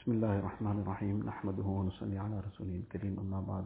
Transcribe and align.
بسم 0.00 0.12
الله 0.12 0.38
الرحمن 0.38 0.80
الرحيم 0.80 1.22
نحمده 1.26 1.62
ونصلي 1.62 2.18
على 2.18 2.40
رسوله 2.40 2.76
الكريم 2.76 3.18
أما 3.20 3.40
بعد 3.40 3.64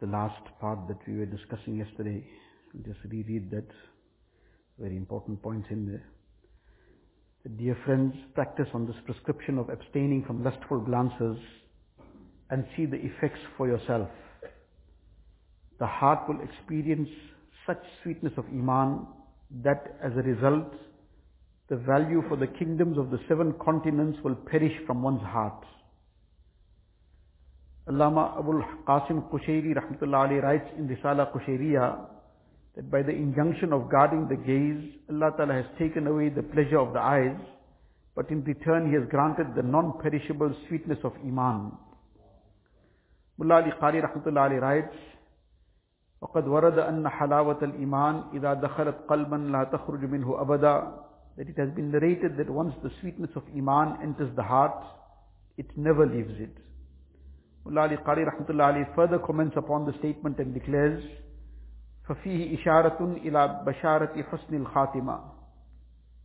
The 0.00 0.06
last 0.06 0.44
part 0.60 0.86
that 0.86 0.98
we 1.08 1.18
were 1.18 1.26
discussing 1.26 1.76
yesterday, 1.76 2.24
I'll 2.72 2.82
just 2.86 3.00
reread 3.10 3.50
that 3.50 3.66
very 4.78 4.96
important 4.96 5.42
points 5.42 5.66
in 5.70 5.86
there. 5.86 6.04
The 7.42 7.48
dear 7.48 7.76
friends, 7.84 8.14
practice 8.36 8.68
on 8.72 8.86
this 8.86 8.96
prescription 9.04 9.58
of 9.58 9.70
abstaining 9.70 10.24
from 10.24 10.44
lustful 10.44 10.78
glances 10.78 11.38
and 12.50 12.64
see 12.76 12.86
the 12.86 13.00
effects 13.10 13.40
for 13.56 13.66
yourself. 13.66 14.08
The 15.80 15.86
heart 15.86 16.28
will 16.28 16.38
experience 16.42 17.08
such 17.66 17.82
sweetness 18.04 18.34
of 18.36 18.44
Iman 18.52 19.08
that 19.64 19.98
as 20.00 20.12
a 20.12 20.22
result, 20.22 20.72
the 21.68 21.76
value 21.76 22.22
for 22.28 22.36
the 22.36 22.46
kingdoms 22.46 22.96
of 22.96 23.10
the 23.10 23.18
seven 23.28 23.54
continents 23.62 24.18
will 24.24 24.34
perish 24.34 24.72
from 24.86 25.02
one's 25.02 25.22
heart. 25.22 25.64
Allama 27.88 28.38
Abul 28.38 28.62
Qasim 28.86 29.30
Qushayri 29.30 29.74
rahmatullah 29.74 30.28
alayhi 30.28 30.42
writes 30.42 30.68
in 30.78 30.88
Risala 30.88 31.30
Qushayriya 31.32 31.98
that 32.76 32.90
by 32.90 33.02
the 33.02 33.12
injunction 33.12 33.72
of 33.72 33.90
guarding 33.90 34.28
the 34.28 34.36
gaze, 34.36 34.92
Allah 35.10 35.32
Ta'ala 35.36 35.54
has 35.54 35.64
taken 35.78 36.06
away 36.06 36.28
the 36.28 36.42
pleasure 36.42 36.78
of 36.78 36.92
the 36.92 37.00
eyes, 37.00 37.36
but 38.14 38.30
in 38.30 38.44
return 38.44 38.88
He 38.88 38.94
has 38.94 39.08
granted 39.10 39.54
the 39.54 39.62
non-perishable 39.62 40.54
sweetness 40.68 40.98
of 41.04 41.12
Iman. 41.24 41.72
Mullah 43.38 43.62
Ali 43.62 43.72
Qari 43.80 44.02
rahmatullah 44.02 44.50
alayhi 44.50 44.62
writes, 44.62 44.96
وقد 46.20 46.48
ورد 46.48 46.78
أن 46.78 47.08
حلاوة 47.08 47.58
الإيمان 47.62 48.22
إذا 48.34 48.54
دخلت 48.54 48.96
قلبا 49.08 49.36
لا 49.36 49.64
تخرج 49.64 50.04
منه 50.04 50.40
أبدا 50.40 51.04
that 51.37 51.49
it 51.49 51.57
has 51.57 51.69
been 51.71 51.91
narrated 51.91 52.37
that 52.37 52.49
once 52.49 52.73
the 52.83 52.91
sweetness 53.01 53.31
of 53.35 53.43
Iman 53.55 53.97
enters 54.01 54.35
the 54.35 54.43
heart, 54.43 54.83
it 55.57 55.65
never 55.75 56.05
leaves 56.05 56.33
it. 56.39 56.55
Mullah 57.65 57.81
Ali 57.83 57.97
Qari 57.97 58.25
rahmatullah 58.27 58.73
alayhi 58.73 58.95
further 58.95 59.19
comments 59.19 59.55
upon 59.57 59.85
the 59.85 59.97
statement 59.99 60.37
and 60.39 60.53
declares, 60.53 61.03
فَفِيهِ 62.07 62.59
إِشَارَةٌ 62.59 63.25
إِلَى 63.25 63.65
بَشَارَةِ 63.65 64.29
حُسْنِ 64.29 64.65
الْخَاتِمَةِ 64.65 65.21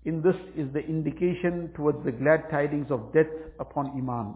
In 0.05 0.23
this 0.23 0.35
is 0.57 0.73
the 0.73 0.81
indication 0.81 1.71
towards 1.77 2.05
the 2.05 2.11
glad 2.11 2.51
tidings 2.51 2.91
of 2.91 3.13
death 3.13 3.31
upon 3.61 3.87
Iman. 3.97 4.35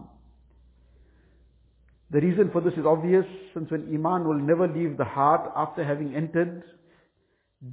The 2.11 2.21
reason 2.21 2.49
for 2.51 2.61
this 2.61 2.73
is 2.73 2.85
obvious, 2.85 3.25
since 3.53 3.69
when 3.71 3.93
Iman 3.93 4.25
will 4.27 4.39
never 4.39 4.67
leave 4.67 4.97
the 4.97 5.03
heart 5.05 5.51
after 5.55 5.83
having 5.83 6.15
entered, 6.15 6.63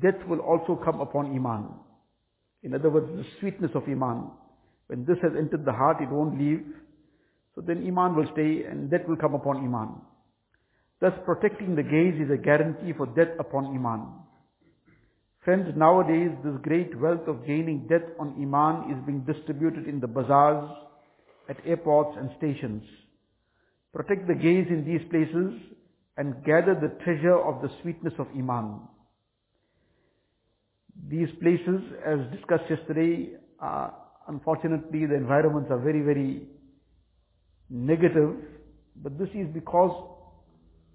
death 0.02 0.18
will 0.28 0.40
also 0.40 0.80
come 0.82 1.00
upon 1.00 1.26
Iman. 1.26 1.68
In 2.65 2.73
other 2.73 2.89
words, 2.89 3.07
the 3.15 3.23
sweetness 3.39 3.71
of 3.75 3.83
Iman. 3.87 4.31
When 4.87 5.05
this 5.05 5.17
has 5.21 5.31
entered 5.37 5.65
the 5.65 5.71
heart, 5.71 6.01
it 6.01 6.09
won't 6.09 6.39
leave. 6.39 6.65
So 7.53 7.61
then 7.61 7.85
Iman 7.85 8.15
will 8.15 8.27
stay 8.33 8.63
and 8.69 8.89
death 8.89 9.07
will 9.07 9.15
come 9.15 9.35
upon 9.35 9.57
Iman. 9.57 10.01
Thus 10.99 11.13
protecting 11.25 11.75
the 11.75 11.83
gaze 11.83 12.19
is 12.19 12.31
a 12.33 12.41
guarantee 12.41 12.93
for 12.97 13.05
death 13.05 13.37
upon 13.39 13.67
Iman. 13.67 14.07
Friends, 15.43 15.71
nowadays 15.77 16.31
this 16.43 16.55
great 16.63 16.99
wealth 16.99 17.27
of 17.27 17.45
gaining 17.45 17.85
death 17.87 18.09
on 18.19 18.33
Iman 18.41 18.91
is 18.91 19.05
being 19.05 19.21
distributed 19.21 19.87
in 19.87 19.99
the 19.99 20.07
bazaars, 20.07 20.67
at 21.47 21.57
airports 21.67 22.17
and 22.19 22.31
stations. 22.37 22.83
Protect 23.93 24.27
the 24.27 24.33
gaze 24.33 24.65
in 24.69 24.83
these 24.85 25.07
places 25.11 25.53
and 26.17 26.43
gather 26.43 26.73
the 26.73 26.97
treasure 27.03 27.37
of 27.37 27.61
the 27.61 27.69
sweetness 27.81 28.13
of 28.17 28.27
Iman. 28.35 28.79
These 31.09 31.27
places, 31.41 31.81
as 32.05 32.19
discussed 32.31 32.69
yesterday, 32.69 33.33
uh, 33.61 33.89
unfortunately 34.27 35.05
the 35.05 35.15
environments 35.15 35.69
are 35.69 35.77
very, 35.77 36.01
very 36.01 36.47
negative, 37.69 38.35
but 39.03 39.17
this 39.19 39.29
is 39.35 39.47
because 39.53 39.91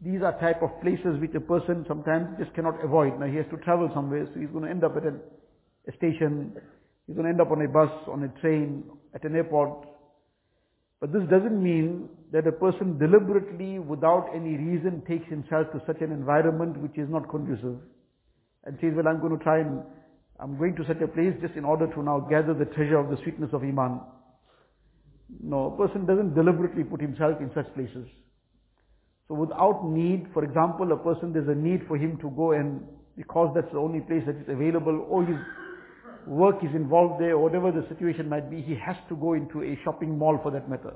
these 0.00 0.22
are 0.22 0.32
type 0.40 0.62
of 0.62 0.70
places 0.80 1.20
which 1.20 1.34
a 1.34 1.40
person 1.40 1.84
sometimes 1.86 2.26
just 2.38 2.54
cannot 2.54 2.82
avoid. 2.82 3.20
Now 3.20 3.26
he 3.26 3.36
has 3.36 3.46
to 3.50 3.58
travel 3.58 3.90
somewhere, 3.94 4.26
so 4.32 4.40
he's 4.40 4.48
going 4.48 4.64
to 4.64 4.70
end 4.70 4.82
up 4.82 4.96
at 4.96 5.04
a, 5.04 5.14
a 5.86 5.96
station, 5.96 6.56
he's 7.06 7.14
going 7.14 7.24
to 7.24 7.30
end 7.30 7.40
up 7.40 7.50
on 7.50 7.60
a 7.62 7.68
bus, 7.68 7.90
on 8.08 8.24
a 8.24 8.40
train, 8.40 8.84
at 9.14 9.22
an 9.24 9.36
airport. 9.36 9.86
But 11.00 11.12
this 11.12 11.22
doesn't 11.30 11.62
mean 11.62 12.08
that 12.32 12.46
a 12.46 12.52
person 12.52 12.98
deliberately, 12.98 13.78
without 13.78 14.30
any 14.34 14.56
reason, 14.56 15.02
takes 15.06 15.28
himself 15.28 15.70
to 15.72 15.82
such 15.86 16.00
an 16.00 16.10
environment 16.10 16.78
which 16.78 16.96
is 16.96 17.08
not 17.08 17.28
conducive 17.28 17.76
and 18.64 18.76
says, 18.80 18.92
well, 18.94 19.08
I'm 19.08 19.20
going 19.20 19.36
to 19.36 19.42
try 19.42 19.60
and, 19.60 19.82
I'm 20.38 20.58
going 20.58 20.76
to 20.76 20.84
such 20.86 21.00
a 21.02 21.08
place 21.08 21.34
just 21.40 21.54
in 21.54 21.64
order 21.64 21.86
to 21.86 22.02
now 22.02 22.20
gather 22.20 22.54
the 22.54 22.66
treasure 22.66 22.98
of 22.98 23.10
the 23.10 23.16
sweetness 23.22 23.50
of 23.52 23.62
Iman. 23.62 24.00
No, 25.42 25.72
a 25.72 25.76
person 25.76 26.06
doesn't 26.06 26.34
deliberately 26.34 26.84
put 26.84 27.00
himself 27.00 27.40
in 27.40 27.50
such 27.54 27.72
places. 27.74 28.06
So 29.28 29.34
without 29.34 29.86
need, 29.86 30.26
for 30.34 30.42
example, 30.44 30.90
a 30.92 30.96
person, 30.96 31.32
there's 31.32 31.48
a 31.48 31.54
need 31.54 31.86
for 31.86 31.96
him 31.96 32.18
to 32.18 32.30
go 32.30 32.52
and, 32.52 32.82
because 33.16 33.52
that's 33.54 33.70
the 33.72 33.78
only 33.78 34.00
place 34.00 34.22
that 34.26 34.36
is 34.36 34.48
available, 34.48 35.06
or 35.08 35.24
his 35.24 35.38
work 36.26 36.56
is 36.62 36.74
involved 36.74 37.20
there, 37.22 37.34
or 37.34 37.42
whatever 37.44 37.70
the 37.70 37.86
situation 37.88 38.28
might 38.28 38.50
be, 38.50 38.60
he 38.60 38.74
has 38.74 38.96
to 39.08 39.16
go 39.16 39.34
into 39.34 39.62
a 39.62 39.78
shopping 39.84 40.18
mall 40.18 40.38
for 40.42 40.50
that 40.50 40.68
matter. 40.68 40.94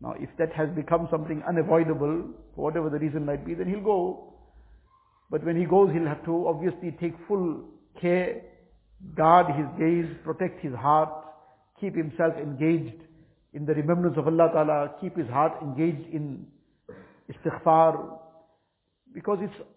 Now, 0.00 0.14
if 0.18 0.30
that 0.38 0.52
has 0.54 0.68
become 0.70 1.08
something 1.10 1.42
unavoidable, 1.46 2.30
for 2.54 2.64
whatever 2.64 2.88
the 2.88 2.98
reason 2.98 3.26
might 3.26 3.44
be, 3.44 3.54
then 3.54 3.68
he'll 3.68 3.84
go. 3.84 4.34
But 5.30 5.44
when 5.44 5.56
he 5.56 5.64
goes, 5.64 5.90
he'll 5.92 6.06
have 6.06 6.24
to 6.24 6.48
obviously 6.48 6.96
take 7.00 7.14
full 7.28 7.64
care, 8.00 8.42
guard 9.16 9.46
his 9.54 9.66
gaze, 9.78 10.16
protect 10.24 10.60
his 10.62 10.74
heart, 10.74 11.10
keep 11.80 11.96
himself 11.96 12.34
engaged 12.36 13.00
in 13.52 13.64
the 13.64 13.74
remembrance 13.74 14.16
of 14.18 14.26
Allah 14.26 14.50
Ta'ala, 14.52 14.94
keep 15.00 15.16
his 15.16 15.28
heart 15.28 15.52
engaged 15.62 16.12
in 16.12 16.46
istighfar, 17.30 18.18
because 19.14 19.38
it's 19.40 19.68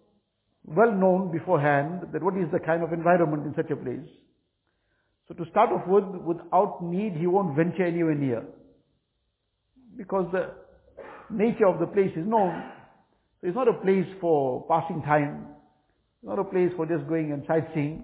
well 0.64 0.92
known 0.92 1.30
beforehand 1.30 2.08
that 2.12 2.22
what 2.22 2.36
is 2.36 2.50
the 2.52 2.58
kind 2.58 2.82
of 2.82 2.92
environment 2.92 3.46
in 3.46 3.54
such 3.54 3.70
a 3.70 3.76
place. 3.76 4.08
So 5.28 5.34
to 5.34 5.50
start 5.50 5.70
off 5.70 5.86
with, 5.86 6.04
without 6.22 6.82
need, 6.82 7.14
he 7.14 7.26
won't 7.26 7.56
venture 7.56 7.84
anywhere 7.84 8.14
near. 8.14 8.44
Because 9.96 10.26
the 10.32 10.50
nature 11.30 11.66
of 11.66 11.80
the 11.80 11.86
place 11.86 12.12
is 12.16 12.26
known. 12.26 12.62
It's 13.44 13.54
not 13.54 13.68
a 13.68 13.74
place 13.74 14.06
for 14.22 14.66
passing 14.68 15.02
time. 15.02 15.46
It's 16.16 16.26
not 16.26 16.38
a 16.38 16.44
place 16.44 16.70
for 16.76 16.86
just 16.86 17.06
going 17.06 17.30
and 17.30 17.44
sightseeing. 17.46 18.02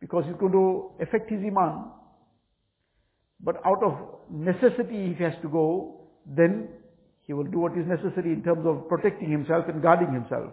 Because 0.00 0.24
it's 0.28 0.38
going 0.38 0.52
to 0.52 0.90
affect 1.00 1.30
his 1.30 1.40
iman. 1.40 1.86
But 3.40 3.56
out 3.64 3.82
of 3.82 3.94
necessity, 4.30 5.12
if 5.12 5.16
he 5.16 5.24
has 5.24 5.32
to 5.40 5.48
go, 5.48 6.08
then 6.26 6.68
he 7.22 7.32
will 7.32 7.44
do 7.44 7.60
what 7.60 7.72
is 7.72 7.86
necessary 7.86 8.32
in 8.34 8.42
terms 8.42 8.66
of 8.66 8.86
protecting 8.88 9.30
himself 9.30 9.64
and 9.68 9.80
guarding 9.80 10.12
himself. 10.12 10.52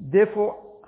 Therefore, 0.00 0.80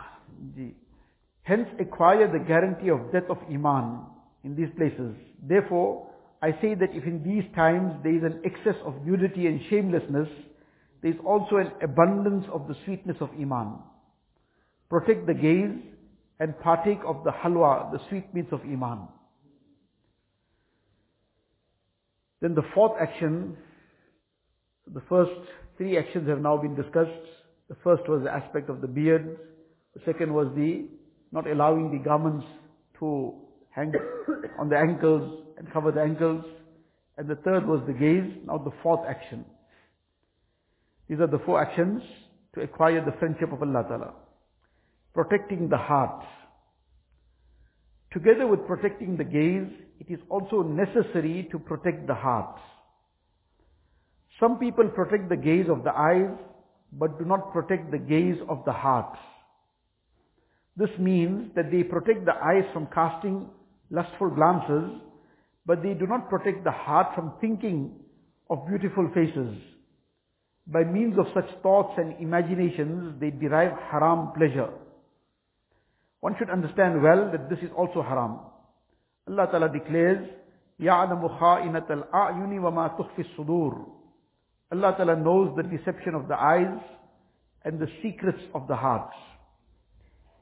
hence 1.43 1.69
acquire 1.79 2.31
the 2.31 2.45
guarantee 2.45 2.89
of 2.89 3.13
death 3.13 3.31
of 3.31 3.39
Iman 3.49 4.01
in 4.43 4.57
these 4.57 4.71
places. 4.77 5.15
Therefore, 5.43 6.08
I 6.41 6.53
say 6.63 6.75
that 6.75 6.91
if 6.93 7.05
in 7.05 7.23
these 7.25 7.45
times 7.55 7.95
there 8.03 8.15
is 8.15 8.23
an 8.23 8.43
excess 8.45 8.81
of 8.85 9.05
nudity 9.05 9.47
and 9.47 9.61
shamelessness, 9.69 10.29
there 11.03 11.11
is 11.11 11.19
also 11.25 11.57
an 11.57 11.73
abundance 11.83 12.45
of 12.53 12.69
the 12.69 12.75
sweetness 12.85 13.17
of 13.21 13.31
Iman. 13.41 13.79
Protect 14.89 15.27
the 15.27 15.35
gaze 15.35 15.83
and 16.41 16.59
partake 16.61 17.01
of 17.07 17.25
the 17.25 17.31
halwa, 17.31 17.91
the 17.93 17.99
sweetmeats 18.09 18.53
of 18.53 18.61
Iman. 18.61 19.09
Then 22.41 22.55
the 22.55 22.63
fourth 22.73 22.93
action, 23.01 23.57
the 24.93 25.03
first 25.09 25.33
three 25.77 25.99
actions 25.99 26.29
have 26.29 26.41
now 26.41 26.57
been 26.57 26.77
discussed. 26.77 27.11
The 27.69 27.77
first 27.83 28.09
was 28.09 28.23
the 28.23 28.31
aspect 28.31 28.71
of 28.71 28.81
the 28.81 28.87
beard. 28.87 29.39
The 29.95 30.01
second 30.05 30.33
was 30.33 30.47
the 30.55 30.87
not 31.33 31.49
allowing 31.49 31.91
the 31.91 31.99
garments 31.99 32.47
to 33.01 33.35
hang 33.71 33.93
on 34.61 34.69
the 34.69 34.77
ankles 34.79 35.48
and 35.59 35.71
cover 35.73 35.93
the 35.93 36.01
ankles. 36.01 36.45
And 37.19 37.29
the 37.29 37.35
third 37.37 37.67
was 37.67 37.83
the 37.87 37.93
gaze. 37.93 38.33
Now 38.47 38.59
the 38.59 38.73
fourth 38.83 39.07
action. 39.09 39.45
These 41.09 41.21
are 41.21 41.27
the 41.27 41.41
four 41.45 41.61
actions 41.61 42.03
to 42.55 42.63
acquire 42.63 43.05
the 43.05 43.17
friendship 43.19 43.53
of 43.53 43.63
Allah 43.63 43.85
Ta'ala. 43.89 44.13
Protecting 45.15 45.69
the 45.69 45.77
heart. 45.77 46.25
Together 48.13 48.47
with 48.47 48.67
protecting 48.67 49.17
the 49.17 49.25
gaze, 49.25 49.69
it 50.01 50.13
is 50.13 50.21
also 50.31 50.63
necessary 50.63 51.49
to 51.51 51.59
protect 51.59 52.07
the 52.07 52.15
heart. 52.15 52.59
Some 54.41 54.59
people 54.59 54.89
protect 54.89 55.29
the 55.29 55.37
gaze 55.37 55.67
of 55.69 55.83
the 55.83 55.91
eyes, 55.91 56.31
but 56.93 57.19
do 57.19 57.25
not 57.25 57.53
protect 57.53 57.91
the 57.91 57.99
gaze 57.99 58.37
of 58.49 58.65
the 58.65 58.73
heart. 58.73 59.19
This 60.77 60.91
means 60.99 61.51
that 61.57 61.73
they 61.73 61.83
protect 61.83 62.25
the 62.25 62.35
eyes 62.35 62.65
from 62.73 62.87
casting 62.95 63.47
lustful 63.91 64.31
glances, 64.31 65.01
but 65.68 65.82
they 65.82 65.94
do 65.94 66.08
not 66.08 66.30
protect 66.30 66.64
the 66.64 66.72
heart 66.72 67.16
from 67.16 67.34
thinking 67.40 67.96
of 68.50 68.68
beautiful 68.68 69.10
faces. 69.14 69.58
By 70.68 70.84
means 70.84 71.18
of 71.18 71.26
such 71.34 71.50
thoughts 71.62 71.94
and 71.98 72.16
imaginations, 72.20 73.20
they 73.20 73.32
derive 73.32 73.74
haram 73.92 74.32
pleasure. 74.38 74.70
one 76.22 76.36
should 76.40 76.50
understand 76.50 77.02
well 77.04 77.30
that 77.32 77.50
this 77.50 77.60
is 77.60 77.70
also 77.76 78.02
haram. 78.02 78.40
Allah 79.28 79.48
Ta'ala 79.52 79.70
declares, 79.70 80.26
يَعْلَمُ 80.80 81.40
خَائِنَةَ 81.40 81.88
الْأَعْيُنِ 81.90 82.60
وَمَا 82.60 82.98
تُخْفِ 82.98 83.18
الصُّدُورِ 83.20 83.86
Allah 84.72 84.96
Ta'ala 84.98 85.16
knows 85.18 85.54
the 85.56 85.64
deception 85.64 86.16
of 86.16 86.28
the 86.28 86.36
eyes 86.36 86.80
and 87.66 87.80
the 87.80 87.88
secrets 88.02 88.42
of 88.56 88.68
the 88.68 88.76
hearts. 88.76 89.16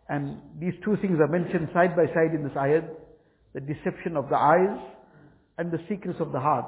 And 0.07 0.37
these 0.59 0.73
two 0.85 0.97
things 1.01 1.19
are 1.19 1.27
mentioned 1.27 1.69
side 1.73 1.95
by 1.95 2.05
side 2.07 2.33
in 2.33 2.43
this 2.43 2.53
ayat, 2.53 2.87
the 3.53 3.61
deception 3.61 4.15
of 4.15 4.29
the 4.29 4.37
eyes 4.37 4.79
and 5.57 5.71
the 5.71 5.79
secrets 5.89 6.19
of 6.19 6.31
the 6.31 6.39
heart. 6.39 6.65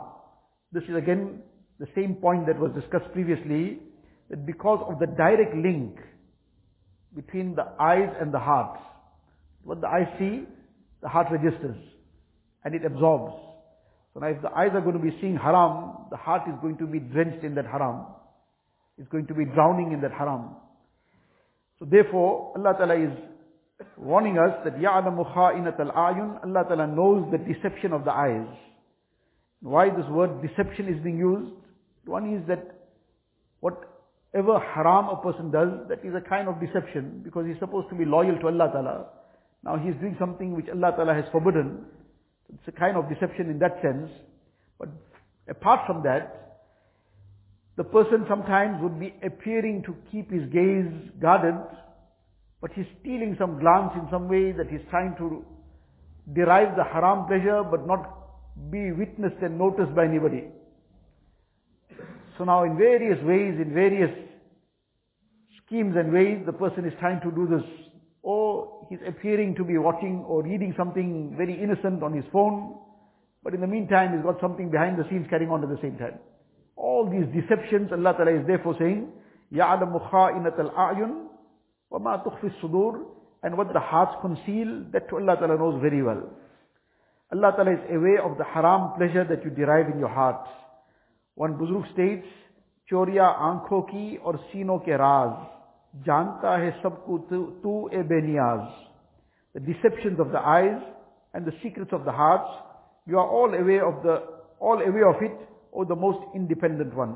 This 0.72 0.84
is 0.84 0.95
again 0.95 1.42
the 1.80 1.88
same 1.95 2.16
point 2.16 2.48
that 2.48 2.60
was 2.60 2.72
discussed 2.74 3.12
previously, 3.13 3.80
that 4.30 4.45
because 4.45 4.84
of 4.88 5.00
the 5.00 5.07
direct 5.07 5.56
link 5.56 5.98
between 7.16 7.56
the 7.56 7.66
eyes 7.80 8.10
and 8.19 8.34
the 8.34 8.40
heart, 8.40 8.80
what 9.63 9.81
the 9.81 9.88
eye 9.88 10.07
see, 10.18 10.44
the 11.01 11.10
heart 11.10 11.28
registers 11.31 11.78
and 12.63 12.75
it 12.75 12.86
absorbs. 12.86 13.34
So 14.13 14.19
now 14.19 14.28
if 14.28 14.42
the 14.42 14.51
eyes 14.51 14.69
are 14.74 14.81
going 14.81 14.98
to 14.98 15.04
be 15.04 15.16
seeing 15.19 15.38
haram, 15.38 16.07
the 16.12 16.18
heart 16.18 16.44
is 16.48 16.56
going 16.62 16.78
to 16.78 16.86
be 16.86 17.00
drenched 17.00 17.44
in 17.44 17.56
that 17.56 17.66
haram. 17.66 18.06
It's 18.98 19.10
going 19.10 19.28
to 19.28 19.34
be 19.34 19.45
drowning 19.45 19.92
in 19.92 20.01
that 20.01 20.12
haram. 20.12 20.56
So 21.80 21.86
therefore, 21.86 22.54
Allah 22.56 22.75
Ta'ala 22.78 22.95
is 22.95 23.12
warning 23.98 24.38
us 24.38 24.56
that 24.63 24.78
يَعْلَمُ 24.78 25.36
خَائِنَةَ 25.36 25.80
الْأَعْيُنِ 25.80 26.45
Allah 26.45 26.63
Ta'ala 26.68 26.88
knows 26.88 27.31
the 27.31 27.40
deception 27.40 27.92
of 27.92 28.06
the 28.06 28.12
eyes. 28.12 28.48
Why 29.60 29.90
this 29.90 30.06
word 30.10 30.40
deception 30.43 30.88
is 30.88 31.02
being 31.02 31.19
used? 31.19 31.52
One 32.05 32.34
is 32.34 32.46
that 32.49 32.88
whatever 33.60 34.60
haram 34.60 35.08
a 35.08 35.20
person 35.22 35.50
does, 35.50 35.69
that 35.88 36.05
is 36.05 36.14
a 36.14 36.26
kind 36.26 36.49
of 36.49 36.60
deception 36.60 37.22
because 37.25 37.46
he's 37.46 37.58
supposed 37.58 37.88
to 37.90 37.96
be 37.96 38.05
loyal 38.05 38.38
to 38.38 38.46
Allah 38.46 38.70
Ta'ala. 38.72 39.06
Now 39.64 39.76
he's 39.76 39.94
doing 40.00 40.16
something 40.19 40.55
which 40.55 40.69
Allah 40.69 40.93
Ta'ala 40.96 41.14
has 41.14 41.25
forbidden. 41.32 41.84
It's 42.55 42.69
a 42.69 42.72
kind 42.72 42.96
of 42.96 43.08
deception 43.08 43.50
in 43.50 43.58
that 43.58 43.82
sense. 43.82 44.08
But 44.78 44.88
apart 45.49 45.81
from 45.87 46.02
that, 46.05 46.60
the 47.76 47.84
person 47.84 48.25
sometimes 48.28 48.82
would 48.82 48.99
be 48.99 49.14
appearing 49.22 49.82
to 49.84 49.94
keep 50.10 50.31
his 50.32 50.43
gaze 50.50 50.90
guarded, 51.20 51.55
but 52.60 52.72
he's 52.75 52.87
stealing 53.00 53.37
some 53.38 53.58
glance 53.60 53.93
in 53.94 54.08
some 54.10 54.28
way 54.28 54.52
that 54.52 54.69
he's 54.70 54.81
trying 54.90 55.14
to 55.19 55.44
derive 56.32 56.76
the 56.76 56.84
haram 56.84 57.26
pleasure 57.26 57.62
but 57.62 57.87
not 57.87 58.19
be 58.69 58.92
witnessed 58.92 59.42
and 59.42 59.57
noticed 59.57 59.95
by 59.95 60.06
anybody. 60.06 60.45
So 62.38 62.45
now 62.45 62.63
in 62.63 62.78
various 62.78 63.24
ways, 63.24 63.60
in 63.60 63.74
various 63.74 64.12
schemes 65.66 65.95
and 65.98 66.12
ways, 66.12 66.40
the 66.45 66.54
person 66.54 66.86
is 66.86 66.94
trying 67.00 67.22
to 67.22 67.31
do 67.31 67.48
this. 67.48 67.63
Or 68.22 68.88
he's 68.90 69.00
appearing 69.07 69.56
to 69.56 69.63
be 69.63 69.78
watching 69.78 70.24
or 70.28 70.44
reading 70.44 70.74
something 70.78 71.36
very 71.38 71.62
innocent 71.62 72.01
on 72.04 72.13
his 72.13 72.24
phone, 72.31 72.78
but 73.44 73.54
in 73.54 73.62
the 73.62 73.68
meantime 73.68 74.13
he's 74.16 74.24
got 74.24 74.40
something 74.40 74.72
behind 74.72 74.98
the 74.98 75.04
scenes 75.10 75.28
carrying 75.30 75.51
on 75.51 75.62
at 75.63 75.69
the 75.69 75.80
same 75.81 75.98
time. 75.98 76.19
All 76.75 77.10
these 77.10 77.28
deceptions, 77.34 77.92
Allah 77.92 78.13
Ta'ala 78.13 78.40
is 78.40 78.48
therefore 78.48 78.75
saying, 78.80 79.12
يَعْلَمُ 79.54 80.10
خَائِنَةَ 80.10 80.57
الْأَعْيُنِ 80.57 81.25
وَمَا 81.92 82.25
تُخْفِي 82.25 82.51
الصُّدُورِ 82.62 83.06
And 83.44 83.57
what 83.57 83.74
the 83.74 83.80
hearts 83.80 84.16
conceal, 84.22 84.86
that 84.92 85.12
Allah 85.12 85.36
Ta'ala 85.36 85.57
knows 85.57 85.81
very 85.81 86.01
well. 86.01 86.24
Allah 87.31 87.54
Ta'ala 87.56 87.72
is 87.74 87.86
aware 87.90 88.24
of 88.24 88.38
the 88.38 88.44
haram 88.44 88.94
pleasure 88.98 89.25
that 89.30 89.44
you 89.44 89.50
derive 89.50 89.90
in 89.90 90.00
your 90.00 90.10
heart. 90.10 90.45
One 91.36 91.54
Buzruk 91.57 91.92
states, 91.94 92.28
चोरिया 92.92 93.28
आंखों 93.50 93.81
की 93.90 94.16
और 94.28 94.38
सीनों 94.51 94.78
के 94.86 94.95
राज 94.98 96.04
जानता 96.06 96.56
है 96.63 96.72
सबको 96.81 97.18
तू 97.63 97.74
ए 97.94 98.01
बेनियाज 98.12 98.66
the 99.56 99.62
deceptions 99.66 100.19
of 100.19 100.31
the 100.31 100.42
eyes 100.51 100.81
and 101.34 101.45
the 101.45 101.54
secrets 101.63 101.94
of 101.94 102.06
the 102.06 102.12
hearts 102.12 102.54
you 103.07 103.19
are 103.19 103.28
all 103.40 103.54
aware 103.54 103.86
of 103.88 104.01
the 104.06 104.16
all 104.60 104.81
aware 104.81 105.07
of 105.10 105.22
it 105.22 105.36
or 105.72 105.86
the 105.86 105.95
most 105.95 106.24
independent 106.36 106.95
one 107.01 107.13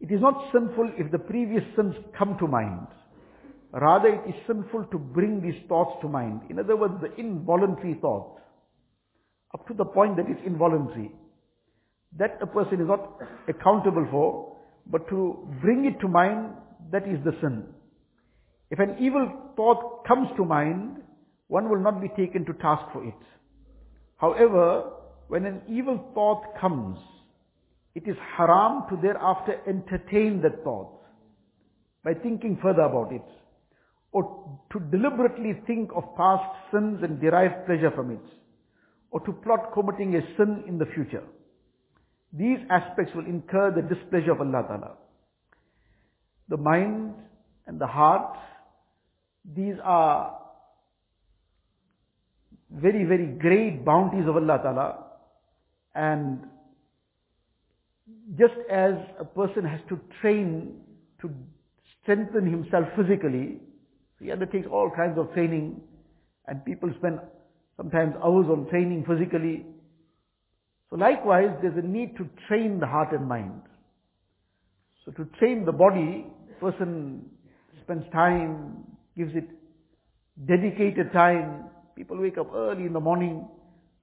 it 0.00 0.10
is 0.10 0.20
not 0.20 0.46
sinful 0.52 0.90
if 1.04 1.10
the 1.12 1.18
previous 1.18 1.62
sins 1.76 1.94
come 2.18 2.36
to 2.38 2.48
mind 2.48 2.86
rather 3.73 4.09
it 4.09 4.29
is 4.29 4.35
sinful 4.47 4.85
to 4.91 4.97
bring 4.97 5.41
these 5.41 5.61
thoughts 5.67 5.95
to 6.01 6.07
mind 6.07 6.41
in 6.49 6.59
other 6.59 6.75
words 6.75 6.93
the 7.01 7.13
involuntary 7.19 7.97
thought 8.01 8.39
up 9.53 9.67
to 9.67 9.73
the 9.73 9.85
point 9.85 10.15
that 10.17 10.25
it's 10.29 10.41
involuntary 10.45 11.11
that 12.17 12.37
a 12.41 12.47
person 12.47 12.81
is 12.81 12.87
not 12.87 13.19
accountable 13.47 14.07
for, 14.09 14.57
but 14.87 15.07
to 15.09 15.47
bring 15.61 15.85
it 15.85 15.99
to 15.99 16.07
mind, 16.07 16.53
that 16.91 17.03
is 17.03 17.19
the 17.25 17.31
sin. 17.41 17.65
If 18.71 18.79
an 18.79 18.95
evil 18.99 19.29
thought 19.55 20.05
comes 20.07 20.29
to 20.37 20.45
mind, 20.45 20.97
one 21.47 21.69
will 21.69 21.79
not 21.79 22.01
be 22.01 22.07
taken 22.09 22.45
to 22.45 22.53
task 22.53 22.91
for 22.93 23.03
it. 23.05 23.13
However, 24.17 24.91
when 25.27 25.45
an 25.45 25.61
evil 25.67 26.11
thought 26.13 26.59
comes, 26.59 26.97
it 27.93 28.03
is 28.07 28.15
haram 28.37 28.83
to 28.89 28.97
thereafter 29.01 29.59
entertain 29.67 30.41
that 30.41 30.63
thought 30.63 30.91
by 32.03 32.13
thinking 32.13 32.57
further 32.61 32.81
about 32.81 33.11
it 33.11 33.23
or 34.15 34.59
to 34.71 34.79
deliberately 34.79 35.61
think 35.67 35.89
of 35.93 36.03
past 36.15 36.49
sins 36.71 36.99
and 37.03 37.19
derive 37.19 37.65
pleasure 37.65 37.91
from 37.93 38.11
it 38.11 38.23
or 39.11 39.19
to 39.19 39.33
plot 39.33 39.73
committing 39.73 40.15
a 40.15 40.21
sin 40.37 40.63
in 40.69 40.77
the 40.77 40.85
future. 40.95 41.23
These 42.31 42.59
aspects 42.69 43.11
will 43.13 43.25
incur 43.25 43.71
the 43.75 43.81
displeasure 43.81 44.31
of 44.31 44.39
Allah 44.39 44.63
Ta'ala. 44.69 44.91
The 46.47 46.55
mind 46.55 47.13
and 47.67 47.77
the 47.77 47.87
heart, 47.87 48.37
these 49.53 49.75
are 49.83 50.39
very, 52.71 53.03
very 53.03 53.25
great 53.25 53.83
bounties 53.83 54.29
of 54.29 54.37
Allah 54.37 54.59
Ta'ala. 54.63 55.03
And 55.93 56.39
just 58.39 58.55
as 58.71 58.93
a 59.19 59.25
person 59.25 59.65
has 59.65 59.81
to 59.89 59.99
train 60.21 60.77
to 61.19 61.29
strengthen 62.01 62.49
himself 62.49 62.85
physically, 62.95 63.59
he 64.19 64.31
undertakes 64.31 64.67
all 64.71 64.91
kinds 64.95 65.17
of 65.17 65.33
training 65.33 65.81
and 66.47 66.63
people 66.65 66.91
spend 66.97 67.19
sometimes 67.77 68.13
hours 68.23 68.45
on 68.49 68.67
training 68.69 69.05
physically. 69.07 69.65
So 70.89 70.95
likewise, 70.95 71.49
there's 71.61 71.77
a 71.77 71.85
need 71.85 72.15
to 72.17 72.29
train 72.47 72.79
the 72.79 72.87
heart 72.87 73.11
and 73.11 73.27
mind. 73.27 73.61
So 75.03 75.11
to 75.11 75.25
train 75.39 75.65
the 75.65 75.71
body, 75.71 76.25
person 76.59 77.25
spends 77.83 78.03
time, 78.11 78.83
gives 79.17 79.35
it 79.35 79.47
dedicated 80.47 81.11
time. 81.11 81.65
People 81.95 82.19
wake 82.19 82.37
up 82.37 82.51
early 82.53 82.85
in 82.85 82.93
the 82.93 82.99
morning 82.99 83.47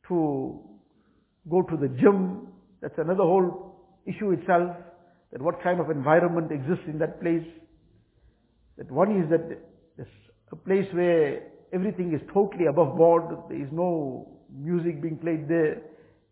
to 0.09 0.61
go 1.51 1.63
to 1.63 1.77
the 1.77 1.89
gym. 1.89 2.49
That's 2.81 2.95
another 2.99 3.23
whole 3.23 3.77
issue 4.07 4.33
itself, 4.33 4.77
that 5.33 5.41
what 5.41 5.63
kind 5.63 5.81
of 5.81 5.91
environment 5.91 6.51
exists 6.51 6.85
in 6.87 6.99
that 6.99 7.21
place. 7.21 7.47
That 8.79 8.91
one 8.91 9.21
is 9.21 9.31
that 9.31 9.59
a 10.51 10.57
place 10.57 10.87
where 10.93 11.43
everything 11.73 12.13
is 12.15 12.21
totally 12.33 12.67
above 12.67 12.97
board. 12.97 13.25
There 13.49 13.61
is 13.61 13.69
no 13.73 14.41
music 14.55 15.01
being 15.03 15.17
played 15.19 15.49
there. 15.49 15.83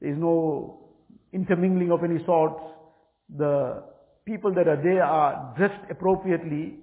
There 0.01 0.13
is 0.13 0.19
no 0.19 0.81
intermingling 1.33 1.91
of 1.91 2.05
any 2.05 2.25
sort. 2.25 2.57
The 3.37 3.83
people 4.25 4.53
that 4.55 4.69
are 4.69 4.83
there 4.83 5.05
are 5.05 5.55
dressed 5.57 5.91
appropriately. 5.91 6.77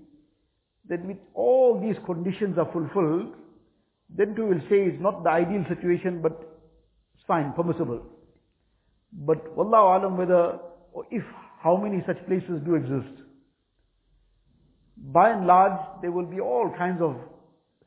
Then 0.88 1.08
with 1.08 1.18
all 1.34 1.80
these 1.82 1.98
conditions 2.06 2.58
are 2.58 2.72
fulfilled, 2.72 3.36
then 4.10 4.36
too 4.36 4.46
will 4.46 4.62
say 4.70 4.88
it's 4.88 5.02
not 5.02 5.24
the 5.24 5.30
ideal 5.30 5.66
situation, 5.68 6.22
but 6.22 6.32
it's 7.16 7.24
fine, 7.28 7.54
permissible. 7.54 8.06
But 9.12 9.56
Wallahu 9.56 10.00
alam 10.00 10.18
whether, 10.18 10.60
or 10.94 11.06
if, 11.12 11.24
how 11.60 11.76
many 11.76 12.04
such 12.08 12.26
places 12.26 12.62
do 12.66 12.76
exist. 12.76 13.22
By 14.98 15.30
and 15.32 15.48
large, 15.48 15.80
there 16.02 16.12
will 16.12 16.26
be 16.26 16.40
all 16.40 16.74
kinds 16.78 17.02
of 17.02 17.16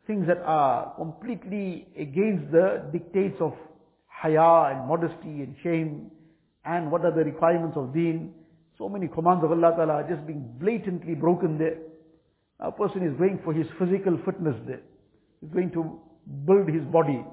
things 0.07 0.27
that 0.27 0.39
are 0.39 0.95
completely 0.97 1.89
against 1.99 2.51
the 2.51 2.89
dictates 2.93 3.37
of 3.41 3.55
haya 4.07 4.75
and 4.75 4.89
modesty 4.89 5.43
and 5.43 5.55
shame 5.63 6.11
and 6.65 6.91
what 6.91 7.05
are 7.05 7.15
the 7.15 7.25
requirements 7.25 7.77
of 7.77 7.93
deen. 7.95 8.33
So 8.79 8.89
many 8.89 9.09
commands 9.09 9.45
of 9.45 9.51
Allah 9.51 9.73
Ta'ala 9.77 9.93
are 9.95 10.09
just 10.09 10.27
being 10.27 10.45
blatantly 10.59 11.15
broken 11.15 11.59
there. 11.59 11.79
A 12.61 12.73
person 12.73 13.07
is 13.07 13.17
going 13.19 13.41
for 13.45 13.53
his 13.53 13.67
physical 13.79 14.19
fitness 14.25 14.57
there. 14.67 14.81
He's 15.41 15.51
going 15.51 15.71
to 15.73 16.01
build 16.47 16.69
his 16.69 16.85
body. 16.85 17.25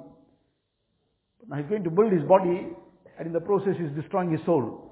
Now 1.48 1.58
he's 1.58 1.70
going 1.70 1.84
to 1.84 1.90
build 1.90 2.12
his 2.12 2.24
body 2.24 2.68
and 3.18 3.28
in 3.28 3.34
the 3.34 3.40
process 3.40 3.74
he's 3.80 3.92
destroying 3.96 4.32
his 4.32 4.42
soul. 4.46 4.84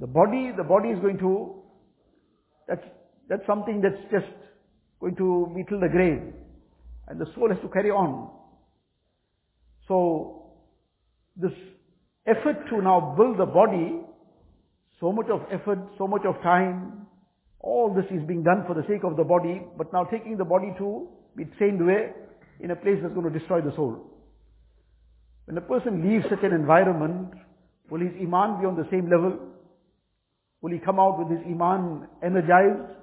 The 0.00 0.06
body, 0.06 0.50
the 0.56 0.64
body 0.64 0.88
is 0.88 0.98
going 1.00 1.18
to, 1.18 1.62
that's, 2.68 2.84
that's 3.28 3.46
something 3.46 3.80
that's 3.80 4.00
just 4.10 4.32
going 5.00 5.16
to 5.16 5.52
be 5.54 5.64
till 5.68 5.80
the 5.80 5.88
grave. 5.88 6.22
And 7.08 7.20
the 7.20 7.26
soul 7.34 7.48
has 7.50 7.58
to 7.62 7.68
carry 7.68 7.90
on. 7.90 8.30
So, 9.88 10.52
this 11.36 11.52
effort 12.26 12.68
to 12.70 12.80
now 12.80 13.14
build 13.16 13.38
the 13.38 13.46
body, 13.46 14.00
so 15.00 15.12
much 15.12 15.26
of 15.30 15.42
effort, 15.52 15.78
so 15.98 16.06
much 16.06 16.22
of 16.24 16.40
time, 16.42 17.04
All 17.64 17.94
this 17.94 18.04
is 18.10 18.22
being 18.28 18.42
done 18.42 18.64
for 18.66 18.74
the 18.74 18.84
sake 18.86 19.04
of 19.04 19.16
the 19.16 19.24
body, 19.24 19.62
but 19.78 19.90
now 19.90 20.04
taking 20.04 20.36
the 20.36 20.44
body 20.44 20.74
to 20.76 21.08
be 21.34 21.46
trained 21.56 21.84
where? 21.84 22.14
In 22.60 22.70
a 22.70 22.76
place 22.76 22.98
that's 23.00 23.14
going 23.14 23.32
to 23.32 23.38
destroy 23.38 23.62
the 23.62 23.74
soul. 23.74 24.04
When 25.46 25.56
a 25.56 25.62
person 25.62 26.06
leaves 26.06 26.26
such 26.28 26.44
an 26.44 26.52
environment, 26.52 27.32
will 27.88 28.00
his 28.00 28.12
iman 28.20 28.60
be 28.60 28.66
on 28.66 28.76
the 28.76 28.86
same 28.90 29.08
level? 29.10 29.38
Will 30.64 30.72
he 30.72 30.78
come 30.78 30.98
out 30.98 31.18
with 31.18 31.28
his 31.28 31.46
iman 31.46 32.08
energized? 32.22 32.96